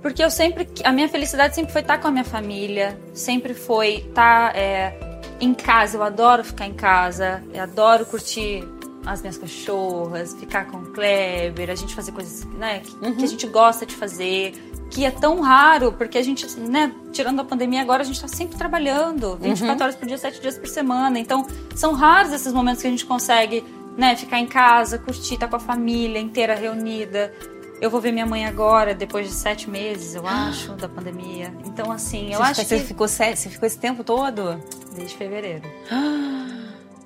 porque 0.02 0.22
eu 0.22 0.30
sempre, 0.30 0.68
a 0.82 0.90
minha 0.90 1.08
felicidade 1.08 1.54
sempre 1.54 1.72
foi 1.72 1.80
estar 1.80 1.98
com 1.98 2.08
a 2.08 2.10
minha 2.10 2.24
família, 2.24 2.98
sempre 3.14 3.54
foi 3.54 4.04
estar 4.08 4.54
é, 4.56 4.92
em 5.40 5.54
casa. 5.54 5.96
Eu 5.96 6.02
adoro 6.02 6.42
ficar 6.42 6.66
em 6.66 6.74
casa, 6.74 7.40
eu 7.54 7.62
adoro 7.62 8.04
curtir 8.04 8.64
as 9.04 9.20
minhas 9.20 9.36
cachorras, 9.36 10.34
ficar 10.34 10.66
com 10.66 10.78
o 10.78 10.86
Kleber, 10.86 11.70
a 11.70 11.74
gente 11.74 11.94
fazer 11.94 12.12
coisas 12.12 12.44
né, 12.56 12.80
que, 12.80 12.94
uhum. 13.04 13.16
que, 13.16 13.24
a 13.24 13.26
gente 13.26 13.46
gosta 13.46 13.84
de 13.84 13.94
fazer, 13.94 14.52
que 14.90 15.04
é 15.04 15.10
tão 15.10 15.40
raro, 15.40 15.92
porque 15.92 16.18
a 16.18 16.22
gente, 16.22 16.46
né, 16.58 16.92
tirando 17.12 17.40
a 17.40 17.44
pandemia 17.44 17.82
agora, 17.82 18.02
a 18.02 18.04
gente 18.04 18.16
está 18.16 18.28
sempre 18.28 18.56
trabalhando, 18.56 19.36
24 19.36 19.66
uhum. 19.66 19.82
horas 19.82 19.96
por 19.96 20.06
dia, 20.06 20.18
7 20.18 20.40
dias 20.40 20.56
por 20.56 20.68
semana. 20.68 21.18
Então, 21.18 21.46
são 21.74 21.92
raros 21.92 22.32
esses 22.32 22.52
momentos 22.52 22.80
que 22.80 22.86
a 22.86 22.90
gente 22.90 23.04
consegue, 23.04 23.64
né, 23.96 24.14
ficar 24.14 24.38
em 24.38 24.46
casa, 24.46 24.98
curtir, 24.98 25.34
estar 25.34 25.46
tá 25.46 25.50
com 25.50 25.56
a 25.56 25.60
família 25.60 26.20
inteira 26.20 26.54
reunida. 26.54 27.32
Eu 27.80 27.90
vou 27.90 28.00
ver 28.00 28.12
minha 28.12 28.26
mãe 28.26 28.46
agora, 28.46 28.94
depois 28.94 29.26
de 29.26 29.34
sete 29.34 29.68
meses, 29.68 30.14
eu 30.14 30.24
acho, 30.24 30.74
da 30.74 30.88
pandemia. 30.88 31.52
Então, 31.64 31.90
assim, 31.90 32.32
eu 32.32 32.40
acho 32.40 32.60
que... 32.60 32.66
Você 32.66 32.78
ficou, 32.78 33.08
você 33.08 33.34
ficou 33.34 33.66
esse 33.66 33.78
tempo 33.78 34.04
todo? 34.04 34.62
Desde 34.94 35.16
fevereiro. 35.16 35.64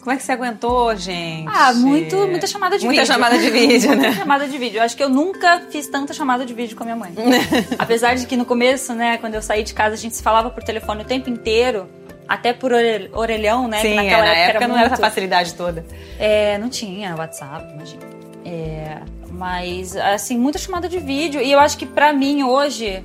Como 0.07 0.15
é 0.15 0.19
que 0.19 0.23
você 0.23 0.31
aguentou, 0.31 0.95
gente? 0.95 1.49
Ah, 1.49 1.75
muito, 1.75 2.17
muita 2.29 2.47
chamada 2.47 2.79
de 2.79 2.85
muita 2.85 3.03
vídeo. 3.03 3.13
Muita 3.19 3.29
chamada 3.29 3.43
de 3.43 3.51
vídeo, 3.51 3.91
né? 3.97 3.97
muita 4.07 4.13
chamada 4.13 4.47
de 4.47 4.57
vídeo. 4.57 4.79
Eu 4.79 4.85
acho 4.85 4.97
que 4.97 5.03
eu 5.03 5.09
nunca 5.09 5.63
fiz 5.69 5.89
tanta 5.89 6.15
chamada 6.15 6.47
de 6.47 6.55
vídeo 6.55 6.77
com 6.77 6.85
a 6.85 6.87
minha 6.87 6.95
mãe. 6.95 7.13
Apesar 7.77 8.15
de 8.15 8.25
que 8.25 8.37
no 8.37 8.45
começo, 8.45 8.95
né, 8.95 9.19
quando 9.19 9.35
eu 9.35 9.43
saí 9.43 9.65
de 9.65 9.75
casa, 9.75 9.95
a 9.97 9.99
gente 9.99 10.15
se 10.15 10.23
falava 10.23 10.49
por 10.49 10.63
telefone 10.63 11.03
o 11.03 11.05
tempo 11.05 11.29
inteiro. 11.29 11.89
Até 12.29 12.53
por 12.53 12.71
orelhão, 12.73 13.67
né? 13.67 13.81
Sim, 13.81 13.89
que 13.89 13.95
naquela 13.97 14.27
é, 14.27 14.29
na 14.29 14.35
época, 14.37 14.51
época 14.59 14.69
não 14.69 14.79
era 14.79 14.87
essa 14.87 14.97
facilidade 14.97 15.55
toda. 15.55 15.85
É, 16.21 16.57
não 16.59 16.69
tinha 16.69 17.17
WhatsApp, 17.17 17.75
imagina. 17.75 18.03
É, 18.45 18.99
mas, 19.29 19.97
assim, 19.97 20.39
muita 20.39 20.57
chamada 20.57 20.89
de 20.89 21.01
vídeo. 21.01 21.41
E 21.41 21.51
eu 21.51 21.59
acho 21.59 21.77
que 21.77 21.85
pra 21.85 22.13
mim, 22.13 22.45
hoje, 22.45 23.05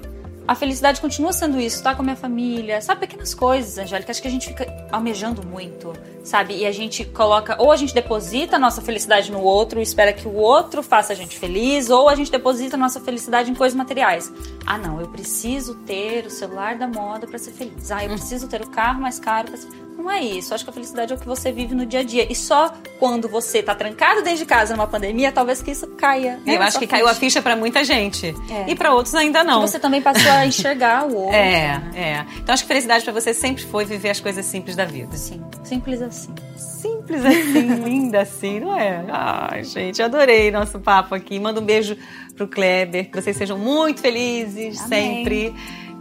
a 0.52 0.56
felicidade 0.56 1.00
continua 1.00 1.32
sendo 1.32 1.58
isso, 1.58 1.78
estar 1.78 1.92
tá 1.92 1.96
com 1.96 2.02
a 2.02 2.04
minha 2.04 2.16
família, 2.18 2.82
sabe? 2.82 3.00
Pequenas 3.08 3.34
coisas, 3.34 3.78
Angélica. 3.78 4.12
Acho 4.12 4.22
que 4.22 4.28
a 4.28 4.32
gente 4.32 4.48
fica 4.48 4.68
almejando 4.92 5.48
muito, 5.48 5.94
sabe? 6.26 6.58
E 6.58 6.66
a 6.66 6.74
gente 6.74 7.06
coloca, 7.06 7.56
ou 7.58 7.72
a 7.72 7.78
gente 7.78 7.94
deposita 7.94 8.58
a 8.58 8.60
nossa 8.60 8.82
felicidade 8.82 9.32
no 9.32 9.42
outro 9.42 9.80
e 9.80 9.82
espera 9.82 10.12
que 10.12 10.28
o 10.28 10.34
outro 10.34 10.84
faça 10.84 11.14
a 11.14 11.16
gente 11.16 11.40
feliz, 11.40 11.90
ou 11.90 12.10
a 12.10 12.16
gente 12.16 12.30
deposita 12.30 12.76
a 12.76 12.80
nossa 12.80 13.00
felicidade 13.00 13.50
em 13.50 13.56
coisas 13.56 13.78
materiais. 13.78 14.30
Ah, 14.66 14.78
não, 14.78 15.00
eu 15.00 15.08
preciso 15.08 15.76
ter 15.86 16.26
o 16.26 16.30
celular 16.30 16.78
da 16.78 16.86
moda 16.86 17.26
para 17.26 17.40
ser 17.40 17.52
feliz. 17.52 17.90
Ah, 17.90 18.04
eu 18.04 18.10
preciso 18.10 18.50
ter 18.50 18.62
o 18.62 18.70
carro 18.70 19.02
mais 19.02 19.20
caro 19.20 19.48
para 19.48 19.56
ser 19.56 19.70
feliz. 19.70 19.91
Não 19.98 20.10
é 20.10 20.22
isso. 20.22 20.54
Acho 20.54 20.64
que 20.64 20.70
a 20.70 20.74
felicidade 20.74 21.14
é 21.14 21.16
o 21.16 21.20
que 21.20 21.28
você 21.28 21.52
vive 21.52 21.76
no 21.76 21.86
dia 21.86 22.00
a 22.00 22.04
dia. 22.04 22.32
E 22.32 22.36
só 22.36 22.74
quando 23.00 23.28
você 23.28 23.62
tá 23.62 23.76
trancado 23.76 24.22
dentro 24.22 24.40
de 24.40 24.46
casa 24.46 24.76
numa 24.76 24.88
pandemia, 24.88 25.32
talvez 25.32 25.62
que 25.62 25.72
isso 25.72 25.88
caia. 25.88 26.40
Né, 26.46 26.56
eu 26.56 26.62
acho 26.62 26.80
que 26.80 26.86
ficha. 26.86 26.98
caiu 26.98 27.08
a 27.08 27.14
ficha 27.14 27.42
para 27.42 27.56
muita 27.56 27.84
gente. 27.84 28.34
É. 28.50 28.72
E 28.72 28.76
para 28.76 28.94
outros 28.94 29.14
ainda 29.16 29.44
não. 29.44 29.62
Que 29.62 29.70
você 29.70 29.80
também 29.80 30.02
passou 30.02 30.32
a 30.32 30.46
enxergar 30.46 31.06
o 31.06 31.16
outro. 31.16 31.36
É, 31.36 31.78
né? 31.78 31.92
é. 31.96 32.38
Então 32.38 32.54
acho 32.54 32.64
que 32.64 32.68
felicidade 32.68 33.04
para 33.04 33.14
você 33.14 33.34
sempre 33.34 33.64
foi 33.64 33.86
viver 33.86 34.10
as 34.10 34.20
coisas 34.20 34.46
simples 34.46 34.76
da 34.76 34.86
vida. 34.86 35.16
Sim, 35.16 35.42
simples 35.64 36.02
assim. 36.02 36.34
Simples 36.56 37.24
assim, 37.24 37.76
linda 37.86 38.22
assim, 38.22 38.60
não 38.60 38.76
é? 38.76 39.06
Ai, 39.08 39.64
gente, 39.64 40.02
adorei 40.02 40.50
nosso 40.50 40.80
papo 40.80 41.14
aqui. 41.14 41.40
Manda 41.40 41.60
um 41.60 41.64
beijo 41.64 41.96
pro 42.36 42.48
Kleber, 42.48 43.10
que 43.10 43.22
vocês 43.22 43.38
sejam 43.38 43.58
muito 43.58 44.02
felizes 44.02 44.82
Amém. 44.82 45.26
sempre. 45.26 45.56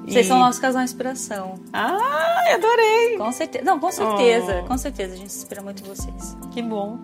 Vocês 0.07 0.27
e... 0.27 0.29
são 0.29 0.39
nosso 0.39 0.61
casal 0.61 0.83
inspiração. 0.83 1.55
Ah, 1.73 2.55
adorei! 2.55 3.17
Com 3.17 3.33
certeza. 3.33 3.65
Não, 3.65 3.79
com 3.79 3.91
certeza. 3.91 4.63
Oh. 4.65 4.69
Com 4.69 4.79
certeza. 4.79 5.15
A 5.15 5.17
gente 5.17 5.33
se 5.33 5.39
inspira 5.39 5.63
muito 5.63 5.85
vocês. 5.85 6.37
Que 6.53 6.63
bom. 6.63 6.99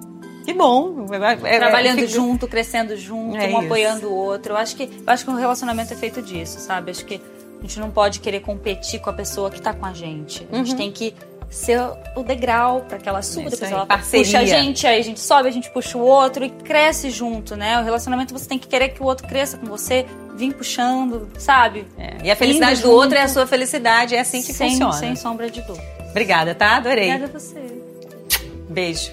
Que 0.45 0.53
bom. 0.53 1.07
É, 1.13 1.55
é, 1.55 1.59
Trabalhando 1.59 1.99
fico... 1.99 2.13
junto, 2.13 2.47
crescendo 2.47 2.97
junto, 2.97 3.37
é 3.37 3.47
um 3.47 3.49
isso. 3.49 3.59
apoiando 3.59 4.09
o 4.09 4.15
outro. 4.15 4.53
Eu 4.53 4.57
acho, 4.57 4.77
que, 4.77 4.85
eu 4.85 5.13
acho 5.13 5.25
que 5.25 5.31
o 5.31 5.35
um 5.35 5.37
relacionamento 5.37 5.93
é 5.93 5.97
feito 5.97 6.23
disso, 6.23 6.61
sabe? 6.61 6.93
Acho 6.93 7.05
que 7.05 7.21
a 7.59 7.63
gente 7.63 7.81
não 7.81 7.91
pode 7.91 8.21
querer 8.21 8.41
competir 8.41 9.01
com 9.01 9.11
a 9.11 9.13
pessoa 9.13 9.51
que 9.51 9.61
tá 9.61 9.75
com 9.75 9.85
a 9.85 9.93
gente. 9.93 10.47
A 10.53 10.57
gente 10.57 10.71
uhum. 10.71 10.77
tem 10.77 10.93
que 10.93 11.15
ser 11.51 11.81
o 12.15 12.23
degrau 12.23 12.83
para 12.83 12.99
que 12.99 13.09
ela 13.09 13.23
suba, 13.23 13.51
depois 13.51 13.71
ela 13.71 13.87
Parceria. 13.87 14.25
puxa 14.25 14.39
a 14.39 14.45
gente, 14.45 14.87
aí 14.87 15.01
a 15.01 15.03
gente 15.03 15.21
sobe, 15.21 15.49
a 15.49 15.53
gente 15.53 15.71
puxa 15.71 15.97
o 15.97 16.03
outro 16.03 16.45
e 16.45 16.51
cresce 16.51 17.11
junto, 17.11 17.57
né? 17.57 17.81
O 17.81 17.85
relacionamento 17.85 18.33
você 18.33 18.49
tem 18.49 18.59
que 18.59 18.67
querer 18.67 18.91
que 18.91 19.03
o 19.03 19.07
outro 19.07 19.27
cresça 19.27 19.57
com 19.57 19.67
você, 19.67 20.07
vir 20.37 20.55
puxando, 20.55 21.29
sabe? 21.39 21.87
É. 21.99 22.17
E 22.25 22.31
a 22.31 22.37
felicidade 22.37 22.83
do 22.83 22.91
outro 22.91 23.17
é 23.17 23.23
a 23.23 23.29
sua 23.29 23.47
felicidade, 23.47 24.15
é 24.15 24.21
assim 24.21 24.43
que 24.43 24.53
sem, 24.53 24.71
funciona. 24.71 24.93
Sem 24.93 25.17
sombra 25.17 25.51
de 25.51 25.63
dúvida. 25.63 25.85
Obrigada, 26.11 26.55
tá? 26.55 26.77
Adorei. 26.77 27.11
Obrigada 27.11 27.37
a 27.37 27.41
você. 27.41 27.61
Beijo. 28.69 29.13